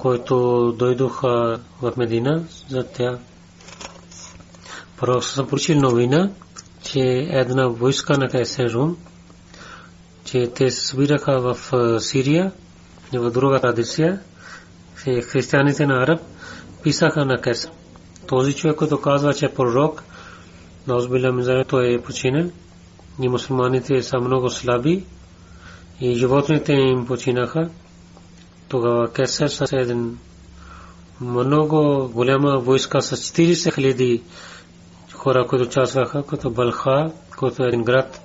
които 0.02 0.72
дойдоха 0.80 1.60
в 1.82 1.94
Медина 1.98 2.44
за 2.70 2.84
тях. 2.84 3.20
Пророк 4.98 5.24
съм 5.24 5.48
получил 5.48 5.80
новина, 5.80 6.30
че 6.84 7.00
една 7.30 7.68
войска 7.68 8.18
на 8.18 8.30
Кайсер 8.30 8.72
Рум, 8.74 8.98
че 10.26 10.52
те 10.56 10.70
се 10.70 10.88
събираха 10.88 11.40
в 11.40 11.58
Сирия 12.00 12.52
в 13.14 13.32
друга 13.32 13.60
традиция, 13.60 14.20
че 15.04 15.22
християните 15.22 15.86
на 15.86 16.04
Араб 16.04 16.22
писаха 16.84 17.26
на 17.26 17.42
Кайсер. 17.42 17.72
Този 18.28 18.54
човек, 18.56 18.76
който 18.76 19.02
казва, 19.02 19.34
че 19.34 19.46
е 19.46 19.54
пророк, 19.54 20.04
Наузбилля 20.88 21.32
Мизара, 21.32 21.66
той 21.66 21.94
е 21.94 22.02
починал 22.02 22.46
и 23.22 23.30
мусулманите 23.30 24.04
са 24.04 24.20
много 24.20 24.50
слаби 24.50 25.06
и 26.02 26.16
животните 26.16 26.74
им 26.74 27.06
починаха. 27.06 27.70
Тогава 28.72 29.12
Кесер 29.14 29.48
с 29.48 29.74
един 29.74 30.18
много 31.22 32.10
голяма 32.14 32.60
войска 32.60 33.02
с 33.02 33.18
40 33.18 33.76
хиляди 33.76 34.24
хора, 35.14 35.48
които 35.48 35.66
участваха, 35.66 36.24
като 36.24 36.50
Балха, 36.50 37.12
който 37.38 37.64
е 37.64 37.68
един 37.68 37.84
град 37.84 38.22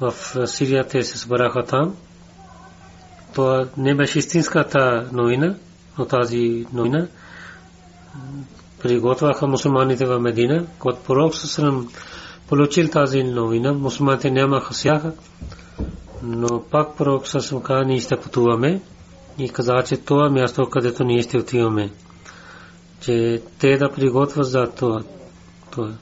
в 0.00 0.12
Сирия, 0.46 0.88
те 0.88 1.02
се 1.02 1.18
събраха 1.18 1.64
там. 1.64 1.96
Това 3.34 3.66
не 3.76 3.94
беше 3.94 4.18
истинската 4.18 5.08
новина, 5.12 5.54
но 5.98 6.04
тази 6.04 6.66
новина 6.72 7.06
приготвяха 8.82 9.46
мусулманите 9.46 10.06
в 10.06 10.18
Медина, 10.20 10.66
когато 10.78 11.02
пророк 11.02 11.34
Сасрам 11.34 11.88
получил 12.48 12.88
тази 12.88 13.22
новина, 13.22 13.72
мусулманите 13.72 14.30
нямаха 14.30 14.74
сяха, 14.74 15.12
но 16.22 16.62
пак 16.70 16.96
пророк 16.96 17.28
Сасрам 17.28 17.62
каза, 17.62 17.84
ние 17.84 18.00
ще 18.00 18.16
пътуваме 18.16 18.80
и 19.38 19.48
каза, 19.48 19.82
че 19.86 19.96
това 19.96 20.30
място, 20.30 20.70
където 20.70 21.04
ние 21.04 21.22
ще 21.22 21.38
отиваме, 21.38 21.90
че 23.00 23.42
те 23.58 23.76
да 23.76 23.92
приготвят 23.92 24.46
за 24.46 24.66
това. 24.70 25.02
това. 25.70 25.92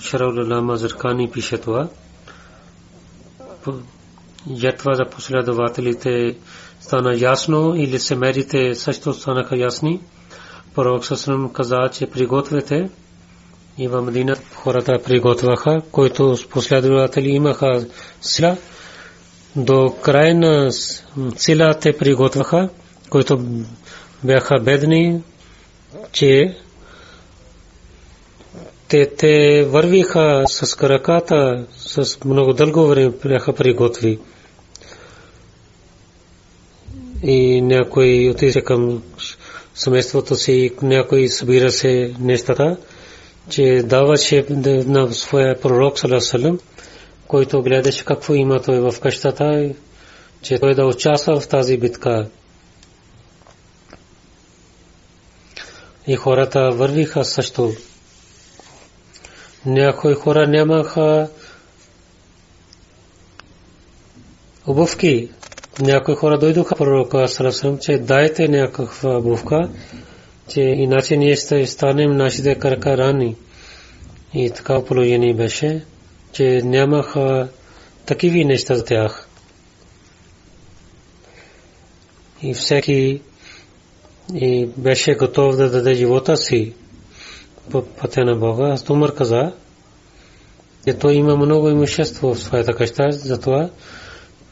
Шараул 0.00 0.48
Лама 0.50 0.76
Заркани 0.76 1.30
пише 1.30 1.58
това. 1.58 1.88
Ятва 4.46 4.94
за 4.94 5.04
последователите 5.10 6.36
стана 6.80 7.16
ясно 7.16 7.74
и 7.76 7.86
лицемерите 7.86 8.74
също 8.74 9.14
станаха 9.14 9.56
ясни. 9.56 10.00
Пророк 10.74 11.04
Сасрам 11.06 11.52
каза, 11.52 11.88
че 11.92 12.06
пригответе 12.06 12.90
и 13.78 13.88
в 13.88 14.02
Медина 14.02 14.36
хората 14.54 14.98
приготвяха, 15.04 15.82
които 15.92 16.36
последователи 16.50 17.28
имаха 17.28 17.86
сила. 18.20 18.56
До 19.56 19.94
крайна 20.02 20.72
сила 21.36 21.74
те 21.80 21.96
приготвяха, 21.98 22.68
които 23.10 23.40
бяха 24.24 24.60
бедни, 24.60 25.22
че 26.12 26.56
те, 28.88 29.10
те 29.16 29.64
вървиха 29.64 30.44
с 30.48 30.76
краката, 30.76 31.66
с 31.76 32.24
много 32.24 32.52
дълго 32.52 32.86
време 32.86 33.12
бяха 33.24 33.52
приготви. 33.52 34.18
И 37.22 37.60
някой 37.60 38.28
отиде 38.30 38.60
към 38.60 39.02
семейството 39.74 40.36
си, 40.36 40.72
някой 40.82 41.28
събира 41.28 41.70
се 41.70 42.14
нещата, 42.20 42.76
че 43.50 43.82
даваше 43.84 44.44
на 44.50 45.12
своя 45.12 45.60
пророк 45.60 45.98
Салам, 45.98 46.58
който 47.28 47.62
гледаше 47.62 48.04
какво 48.04 48.34
има 48.34 48.62
той 48.62 48.80
в 48.80 49.00
къщата, 49.00 49.70
че 50.42 50.58
той 50.58 50.74
да 50.74 50.86
участва 50.86 51.40
в 51.40 51.48
тази 51.48 51.78
битка. 51.78 52.28
И 56.06 56.16
хората 56.16 56.70
вървиха 56.70 57.24
също. 57.24 57.72
Някои 59.66 60.14
хора 60.14 60.46
нямаха 60.46 61.28
обувки, 64.66 65.30
някои 65.80 66.14
хора 66.14 66.38
дойдоха 66.38 66.76
пророка 66.76 67.28
Сарасам, 67.28 67.78
че 67.78 67.98
дайте 67.98 68.48
някаква 68.48 69.18
обувка, 69.18 69.70
че 70.48 70.60
иначе 70.60 71.16
ние 71.16 71.36
ще 71.36 71.66
станем 71.66 72.16
нашите 72.16 72.54
крака 72.54 72.98
рани. 72.98 73.36
И 74.34 74.50
така 74.50 74.84
положение 74.84 75.34
беше, 75.34 75.84
че 76.34 76.62
нямаха 76.64 77.48
такива 78.06 78.44
неща 78.44 78.74
за 78.74 78.84
тях. 78.84 79.28
И 82.42 82.54
всеки 82.54 83.22
и 84.34 84.66
беше 84.76 85.14
готов 85.14 85.56
да 85.56 85.70
даде 85.70 85.94
живота 85.94 86.36
си 86.36 86.72
по 87.70 87.82
пътя 87.82 88.24
на 88.24 88.36
Бога. 88.36 88.68
Аз 88.68 88.84
Тумър 88.84 89.14
каза, 89.14 89.52
че 90.86 90.94
той 90.94 91.14
има 91.14 91.36
много 91.36 91.68
имущество 91.68 92.34
в 92.34 92.40
своята 92.42 92.74
къща, 92.74 93.06
затова 93.10 93.70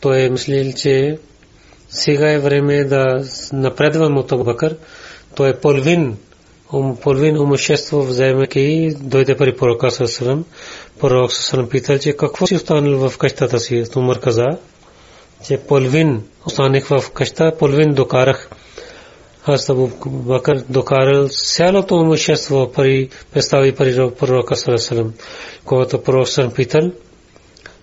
той 0.01 0.21
е 0.21 0.31
мислил, 0.31 0.73
че 0.73 1.19
сега 1.89 2.33
е 2.33 2.39
време 2.39 2.85
да 2.85 3.25
напредвам 3.53 4.17
от 4.17 4.33
Абубакър. 4.33 4.77
Той 5.35 5.51
е 5.51 5.61
половин, 5.61 6.17
половин 7.01 7.37
имущество 7.37 8.03
вземайки 8.03 8.61
и 8.61 8.95
дойде 8.95 9.37
при 9.37 9.57
пророка 9.57 9.91
Сасалам. 9.91 10.45
Пророк 11.03 11.33
Сасалам 11.33 11.69
питал, 11.69 11.99
че 11.99 12.17
какво 12.17 12.47
си 12.47 12.55
останал 12.55 13.09
в 13.09 13.19
къщата 13.19 13.59
си. 13.59 13.85
Умар 13.97 14.21
каза, 14.21 14.47
че 15.47 15.59
половин 15.59 16.23
останах 16.47 16.87
в 16.87 17.11
къща, 17.11 17.53
половин 17.59 17.95
докарах. 17.95 18.51
Аз 19.45 19.69
Абу 19.71 19.89
Бакър 20.07 20.65
докарал 20.69 21.29
цялото 21.29 21.95
имущество 21.95 22.73
пари, 22.73 23.09
представи 23.33 23.75
пари 23.75 24.11
пророка 24.19 24.57
Сасалам. 24.57 25.13
Когато 25.65 26.03
пророк 26.03 26.29
Сасалам 26.29 26.53
питал, 26.53 26.91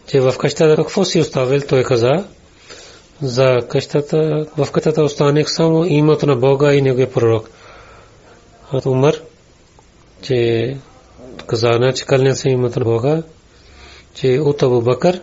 че 0.07 0.19
в 0.19 0.33
къщата 0.37 0.75
какво 0.75 1.05
си 1.05 1.19
оставил, 1.19 1.61
той 1.61 1.83
каза, 1.83 2.25
за 3.21 3.57
къщата, 3.69 4.45
в 4.57 4.71
къщата 4.71 5.03
останах 5.03 5.51
само 5.51 5.85
името 5.85 6.25
на 6.25 6.35
Бога 6.35 6.73
и 6.73 6.81
Неговия 6.81 7.11
пророк. 7.11 7.49
Умар, 8.85 9.15
че 10.21 10.77
казана, 11.47 11.93
че 11.93 12.05
кълня 12.05 12.35
се 12.35 12.49
името 12.49 12.79
на 12.79 12.85
Бога, 12.85 13.23
че 14.13 14.39
от 14.39 14.63
Абу 14.63 14.81
Бакър 14.81 15.21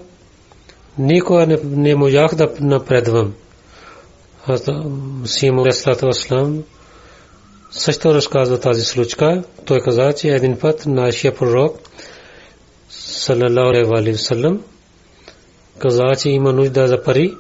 никога 0.98 1.46
не, 1.46 1.58
не 1.64 1.94
можах 1.94 2.34
да 2.34 2.48
напредвам. 2.60 3.34
Аз 4.46 4.70
Симо 5.24 5.60
Алейхиссалату 5.60 6.06
Вассалам 6.06 6.62
също 7.70 8.14
разказва 8.14 8.60
тази 8.60 8.84
случка. 8.84 9.42
Той 9.64 9.78
каза, 9.80 10.12
че 10.12 10.28
един 10.28 10.58
път 10.58 10.86
нашия 10.86 11.34
пророк 11.34 11.76
салалаху 12.90 13.94
алейхи 13.94 14.12
ва 14.12 14.18
саллям 14.18 14.62
каза, 15.78 16.04
че 16.22 16.28
има 16.28 16.52
нужда 16.52 16.88
за 16.88 17.02
пари 17.02 17.34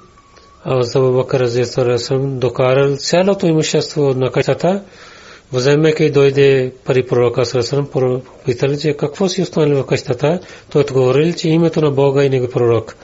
аз 0.68 0.96
Абу 0.96 1.12
Бакър 1.12 1.40
разияллаху 1.40 2.38
докарал 2.38 2.96
цялото 2.96 3.46
имущество 3.46 4.14
на 4.14 4.30
къщата, 4.30 4.82
вземайки 5.52 6.10
дойде 6.10 6.72
пари 6.84 7.06
пророка 7.06 7.44
саллаллаху 7.44 8.20
питали, 8.44 8.78
че 8.78 8.96
какво 8.96 9.28
си 9.28 9.42
останали 9.42 9.74
в 9.74 9.86
къщата, 9.86 10.40
той 10.70 10.82
отговорил, 10.82 11.32
че 11.32 11.48
името 11.48 11.80
на 11.80 11.90
Бога 11.90 12.24
и 12.24 12.30
него 12.30 12.48
пророк. 12.48 12.96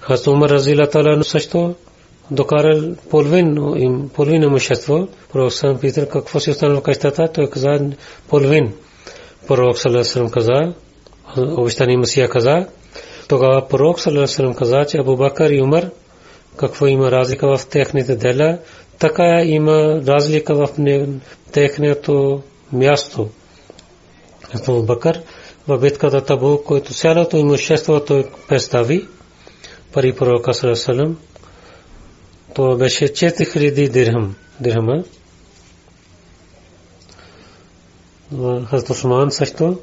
Хаз 0.00 0.26
Умар 0.26 0.50
разияллаху 0.50 1.24
също 1.24 1.74
докарал 2.30 2.94
половин 3.10 3.58
половин 4.14 4.42
имущество, 4.42 5.08
пророк 5.32 5.52
саллаллаху 5.52 5.80
питал 5.80 6.06
какво 6.08 6.40
си 6.40 6.50
останали 6.50 6.78
в 6.78 6.82
къщата, 6.82 7.28
той 7.34 7.50
каза 7.50 7.80
половин. 8.28 8.72
Пророк 9.48 9.78
саллаллаху 9.78 10.30
каза, 10.30 10.74
обещани 11.36 11.96
Масия 11.96 12.28
каза, 12.28 12.66
тогава 13.28 13.68
пророк 13.68 14.00
саллаллаху 14.00 14.54
каза, 14.54 14.84
че 14.88 14.98
Абу 14.98 15.16
Бакър 15.16 15.50
и 15.50 15.62
Умар 15.62 15.90
какво 16.56 16.86
има 16.86 17.10
разлика 17.10 17.56
в 17.56 17.66
техните 17.66 18.16
дела, 18.16 18.58
така 19.00 19.42
има 19.44 20.02
разлика 20.06 20.54
в 20.54 20.68
техното 21.52 22.42
място. 22.72 23.28
Абу 24.54 24.82
Бакър 24.82 25.22
в 25.68 25.78
битката 25.78 26.24
Табу, 26.24 26.58
който 26.58 26.94
цялото 26.94 27.36
имущество 27.36 28.00
той 28.00 28.26
представи, 28.48 29.06
пари 29.92 30.16
пророка 30.16 30.54
саллаллаху 30.54 31.16
то 32.54 32.76
беше 32.76 33.04
4000 33.04 33.88
дирхам. 33.90 34.34
дирхама. 34.60 35.04
Хазрат 38.70 39.32
също 39.32 39.78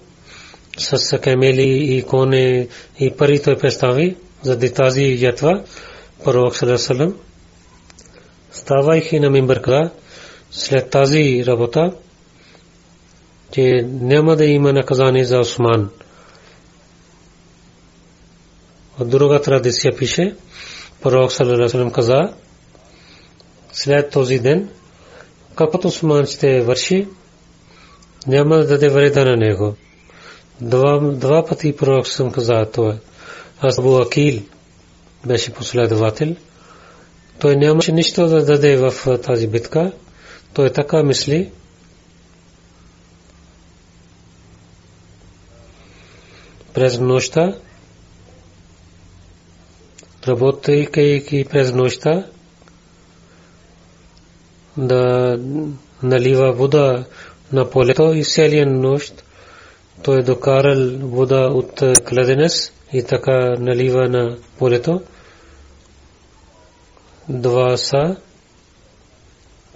с 0.78 1.18
камели 1.18 1.95
и 1.95 2.03
коне 2.03 2.68
и 2.99 3.11
пари 3.11 3.41
той 3.41 3.57
представи 3.57 4.15
за 4.43 4.74
тази 4.74 5.18
ятва 5.20 5.63
пророк 6.24 6.55
саллаллаху 6.55 7.26
ставайки 8.58 9.20
на 9.20 9.30
мимбър 9.30 9.62
каза 9.62 9.89
след 10.51 10.89
тази 10.89 11.43
работа 11.47 11.91
че 13.51 13.86
няма 13.88 14.36
да 14.36 14.45
има 14.45 14.74
наказание 14.74 15.26
за 15.26 15.39
Осман. 15.39 15.89
От 18.99 19.10
друга 19.10 19.41
традиция 19.41 19.95
пише 19.97 20.36
пророк 21.01 21.32
саллаллаху 21.32 21.88
Той 37.40 37.56
нямаше 37.56 37.92
нищо 37.92 38.28
да 38.28 38.46
даде 38.46 38.78
в 38.78 39.18
тази 39.18 39.48
битка. 39.48 39.92
Той 40.54 40.70
така 40.70 41.04
мисли. 41.04 41.52
През 46.74 47.00
нощта, 47.00 47.56
работейки 50.28 51.46
през 51.50 51.74
нощта, 51.74 52.26
да 54.78 55.40
налива 56.04 56.54
вода 56.54 57.06
на 57.52 57.70
полето 57.70 58.14
и 58.14 58.24
целия 58.24 58.66
нощ 58.66 59.24
той 60.04 60.24
докарал 60.24 60.90
вода 61.02 61.48
от 61.48 61.84
кладенец 62.06 62.72
и 62.94 63.04
така 63.04 63.56
налива 63.60 64.10
на 64.10 64.38
полето. 64.58 65.02
Два 67.30 67.78
са. 67.78 68.15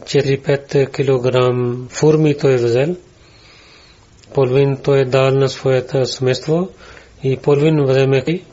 4-5 0.04 0.96
килограм 0.96 1.88
фурми 1.90 2.38
той 2.38 2.54
е 2.54 2.58
взел. 2.58 2.96
Половин 4.34 4.78
той 4.84 5.00
е 5.00 5.06
дал 5.06 5.32
на 5.32 5.50
своето 5.50 6.06
семейство. 6.06 6.70
И 7.24 7.38
половин 7.38 7.84
вземайки 7.84 8.44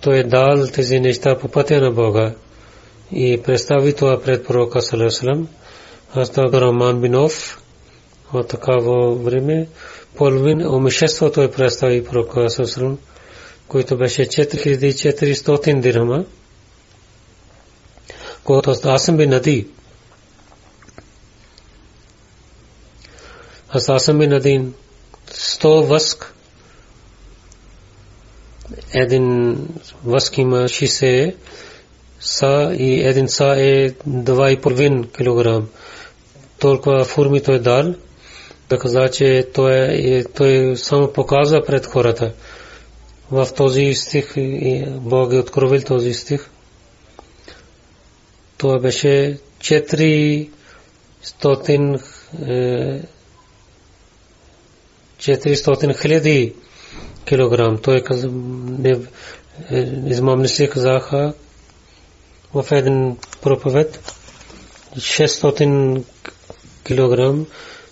той 0.00 0.18
е 0.18 0.24
дал 0.24 0.66
тези 0.66 1.00
неща 1.00 1.38
по 1.38 1.48
пътя 1.48 1.80
на 1.80 1.90
Бога. 1.90 2.34
И 3.12 3.42
представи 3.44 3.94
това 3.94 4.22
пред 4.22 4.46
пророка 4.46 4.82
Салесалам. 4.82 5.48
Хазрат 6.14 6.54
Раман 6.54 7.00
Бинов 7.00 7.62
от 8.32 8.48
такава 8.48 9.14
време 9.14 9.68
половин 10.16 10.66
омишество 10.66 11.32
той 11.32 11.50
представи 11.50 12.04
пророка 12.04 12.50
Салесалам, 12.50 12.98
който 13.68 13.96
беше 13.96 14.22
4400 14.22 15.80
дирхама, 15.80 16.24
аз 18.84 19.04
съм 19.04 19.16
би 19.16 19.26
нади. 19.26 19.66
Аз 23.72 24.04
съм 24.04 24.18
би 24.18 24.26
надин 24.26 24.74
100 25.32 25.86
възк 25.86 26.34
един 28.92 29.56
възк 30.04 30.38
има 30.38 30.56
60 30.56 31.34
са 32.20 32.74
и 32.78 33.00
един 33.00 33.28
са 33.28 33.44
е 33.44 33.90
2,5 33.90 35.62
кг. 35.62 35.68
Толкова 36.58 37.04
форми 37.04 37.42
той 37.42 37.58
дал, 37.58 37.94
да 38.68 38.78
каза, 38.78 39.10
че 39.12 39.46
той, 39.54 39.74
е, 39.74 40.24
той 40.24 40.76
само 40.76 41.12
показва 41.12 41.62
пред 41.66 41.86
хората. 41.86 42.32
В 43.30 43.48
този 43.56 43.94
стих 43.94 44.34
Бог 44.88 45.32
е 45.32 45.38
откровил 45.38 45.82
този 45.82 46.14
стих. 46.14 46.50
Това 48.60 48.78
беше 48.78 49.38
400 49.60 50.48
400 55.18 56.00
хиляди 56.00 56.54
килограм. 57.24 57.78
Той 57.82 58.02
каза, 58.02 58.30
измамници 60.06 60.68
казаха, 60.68 61.34
в 62.54 62.66
един 62.72 63.16
проповед 63.42 64.12
600 64.96 66.02
килограм 66.84 67.46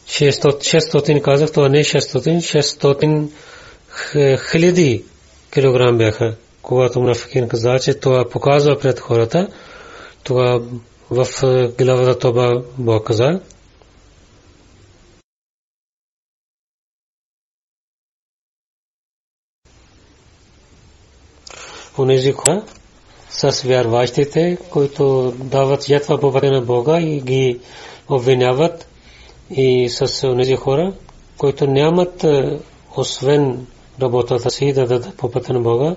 600 0.07 1.23
казах, 1.23 1.53
това 1.53 1.69
не 1.69 1.85
600, 1.85 3.29
600 4.13 4.51
хиляди 4.51 5.05
килограм 5.53 5.99
бяха. 5.99 6.35
Когато 6.63 7.01
Мунафикин 7.01 7.49
каза, 7.49 7.79
че 7.79 7.95
това 7.95 8.29
показва 8.31 8.79
пред 8.79 9.01
хората, 9.01 9.49
това 10.29 10.63
в 11.11 11.27
главата 11.79 12.19
това 12.19 12.63
Бог 12.79 13.07
каза. 13.07 13.41
Унези 21.99 22.33
хора, 22.33 22.65
с 23.31 23.63
вярващите, 23.63 24.59
които 24.71 25.35
дават 25.39 25.89
ятва 25.89 26.21
по 26.21 26.33
пътя 26.33 26.51
на 26.51 26.61
Бога 26.61 27.01
и 27.01 27.21
ги 27.21 27.61
обвиняват 28.09 28.89
и 29.51 29.89
с 29.89 30.21
тези 30.37 30.57
хора, 30.57 30.93
които 31.39 31.67
нямат 31.67 32.25
е, 32.25 32.59
освен 32.97 33.67
работата 34.03 34.51
си 34.51 34.73
да 34.73 34.87
дадат 34.87 35.17
по 35.17 35.31
пътя 35.31 35.53
на 35.53 35.61
Бога, 35.61 35.97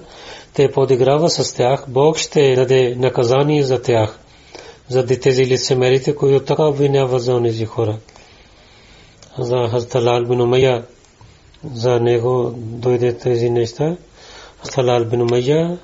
те 0.54 0.72
подиграва 0.72 1.30
с 1.30 1.54
тях, 1.54 1.86
Бог 1.88 2.18
ще 2.18 2.56
даде 2.56 2.96
наказание 2.96 3.64
за 3.64 3.82
тях, 3.82 4.21
за 4.90 5.06
тези 5.06 5.48
лицемерите, 5.48 6.16
които 6.16 6.46
така 6.46 6.64
обвиняват 6.64 7.22
за 7.22 7.44
тези 7.44 7.66
хора. 7.66 7.98
За 9.40 9.68
Хазталал 9.72 10.26
бин 10.26 10.42
Умайя, 10.42 10.86
за 11.74 12.00
него 12.00 12.54
дойде 12.56 13.18
тези 13.18 13.50
неща. 13.50 13.98
Хазталал 14.60 15.06
бин 15.06 15.22
Умайя 15.22 15.80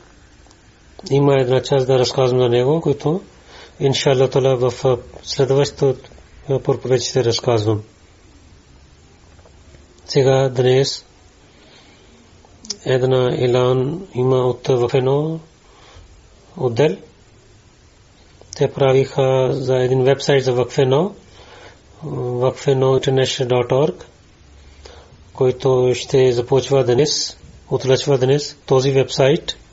има 1.11 1.35
една 1.39 1.61
част 1.61 1.87
да 1.87 1.99
разказвам 1.99 2.39
за 2.39 2.49
него, 2.49 2.81
който 2.81 3.21
иншалла 3.79 4.27
в 4.55 4.97
следващото 5.23 6.09
проповед 6.63 7.01
ще 7.01 7.23
разказвам. 7.23 7.81
Сега 10.05 10.49
днес 10.49 11.05
една 12.85 13.35
илан 13.37 14.07
има 14.13 14.37
от 14.37 14.67
в 14.67 14.89
едно 14.93 15.39
отдел. 16.57 16.97
Те 18.57 18.71
правиха 18.71 19.49
за 19.51 19.75
един 19.77 20.03
вебсайт 20.03 20.43
за 20.43 20.53
Вакфено, 20.53 21.15
vakfenointernational.org, 22.05 24.03
който 25.33 25.91
ще 25.95 26.31
започва 26.31 26.83
днес, 26.83 27.37
отлъчва 27.71 28.17
днес 28.17 28.57
този 28.65 28.91
вебсайт– 28.91 29.57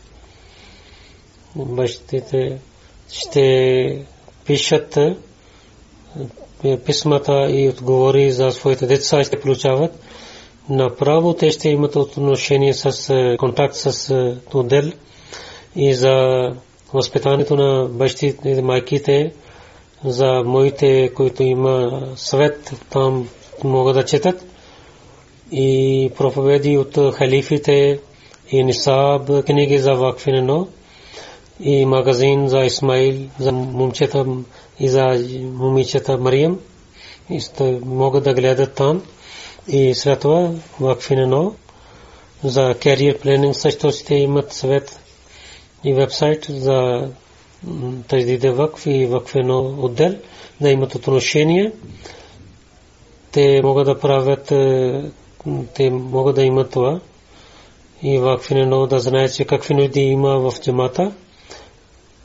бащите 1.57 2.59
ще 3.13 4.07
пишат 4.47 4.97
е, 4.97 5.17
писмата 6.87 7.51
и 7.51 7.69
отговори 7.69 8.31
за 8.31 8.51
своите 8.51 8.87
деца 8.87 9.25
ще 9.25 9.41
получават. 9.41 9.99
Направо 10.69 11.35
те 11.35 11.51
ще 11.51 11.69
имат 11.69 11.97
отношение 11.97 12.75
с 12.75 13.11
е, 13.15 13.37
контакт 13.37 13.75
с 13.75 14.11
е, 14.11 14.37
отдел 14.57 14.93
и 15.77 15.95
за 15.95 16.47
възпитанието 16.93 17.57
на 17.57 17.89
бащите 17.89 18.49
и 18.49 18.63
майките, 18.63 19.33
за 20.05 20.43
моите, 20.45 21.13
които 21.15 21.43
има 21.43 22.03
съвет, 22.17 22.73
там 22.91 23.29
могат 23.65 23.95
да 23.95 24.05
четат 24.05 24.47
и 25.53 26.11
проповеди 26.17 26.79
от 26.79 27.15
халифите 27.15 28.01
и 28.51 28.65
нисаб 28.65 29.45
книги 29.47 29.79
за 29.79 29.95
вакфинено 29.95 30.69
и 31.61 31.87
магазин 31.87 32.49
за 32.49 32.59
Исмаил, 32.59 33.17
за 33.39 33.53
момчета 33.53 34.27
и 34.81 34.89
за 34.89 35.25
момичета 35.43 36.19
Мариям. 36.19 36.61
Могат 37.85 38.25
да 38.25 38.35
гледат 38.35 38.75
там. 38.75 39.03
И 39.69 39.95
след 39.95 40.21
това 40.21 40.51
в 40.81 40.97
Финено 41.01 41.55
за 42.45 42.75
career 42.75 43.25
planning 43.25 43.53
също 43.53 43.91
ще 43.91 44.15
имат 44.15 44.53
съвет 44.53 45.01
и 45.85 45.95
вебсайт 45.95 46.47
за 46.49 47.09
таjdide 48.09 48.51
вакф 48.51 48.87
и 48.87 49.07
вакфено 49.07 49.75
отдел 49.79 50.15
да 50.61 50.71
имат 50.71 50.95
отношение. 50.95 51.73
Те 53.33 53.61
могат 53.63 53.87
да 53.87 53.99
правят, 53.99 54.47
те 55.75 55.91
могат 55.91 56.35
да 56.35 56.43
имат 56.43 56.71
това. 56.71 57.01
И 58.03 58.19
вакфинено 58.19 58.87
да 58.87 59.01
знаят, 59.01 59.35
че 59.35 59.45
какви 59.45 59.75
нужди 59.75 60.01
има 60.01 60.39
в 60.39 60.61
джамата 60.61 61.13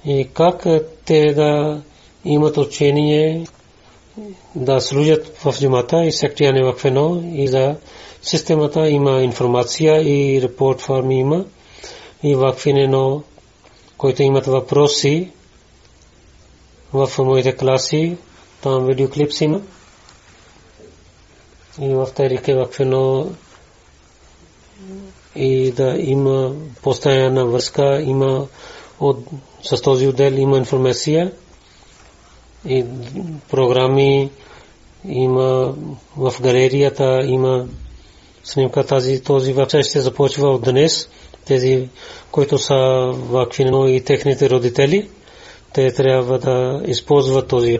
и 0.05 0.27
как 0.33 0.65
те 1.05 1.33
да 1.33 1.81
имат 2.25 2.57
учение 2.57 3.45
да 4.55 4.81
служат 4.81 5.37
в 5.37 5.59
джамата 5.59 6.05
и 6.05 6.11
сектияне 6.11 6.63
в 6.63 6.85
едно 6.85 7.23
и 7.33 7.47
за 7.47 7.75
системата 8.21 8.89
има 8.89 9.21
информация 9.21 10.01
и 10.01 10.41
репорт 10.41 10.81
форми 10.81 11.19
има. 11.19 11.45
И 12.23 12.35
в 12.35 12.55
едно, 12.65 13.23
които 13.99 14.23
имат 14.23 14.45
въпроси 14.45 15.31
в 16.93 17.09
моите 17.19 17.55
класи, 17.55 18.17
там 18.61 18.85
видеоклипс 18.85 19.41
има. 19.41 19.61
И 21.81 21.89
в 21.89 22.07
Тарике 22.15 22.53
в 22.53 22.67
едно 22.79 23.27
и 25.35 25.71
да 25.71 25.95
има 25.99 26.51
постоянна 26.81 27.45
връзка, 27.45 28.01
има 28.01 28.47
от 28.99 29.17
с 29.63 29.81
този 29.81 30.07
отдел 30.07 30.31
има 30.33 30.57
информация 30.57 31.31
и 32.65 32.85
програми 33.49 34.29
има 35.05 35.75
в 36.17 36.33
галерията 36.41 37.19
има 37.25 37.65
снимка 38.43 38.85
тази 38.85 39.23
този 39.23 39.53
вебсайт 39.53 39.85
ще 39.85 40.01
започва 40.01 40.49
от 40.49 40.61
днес 40.63 41.09
тези 41.49 41.89
които 42.31 42.57
са 42.57 42.75
вакфино 43.13 43.87
и 43.87 44.01
техните 44.01 44.49
родители 44.49 45.09
те 45.73 45.91
трябва 45.91 46.39
да 46.39 46.81
използват 46.87 47.47
този 47.47 47.79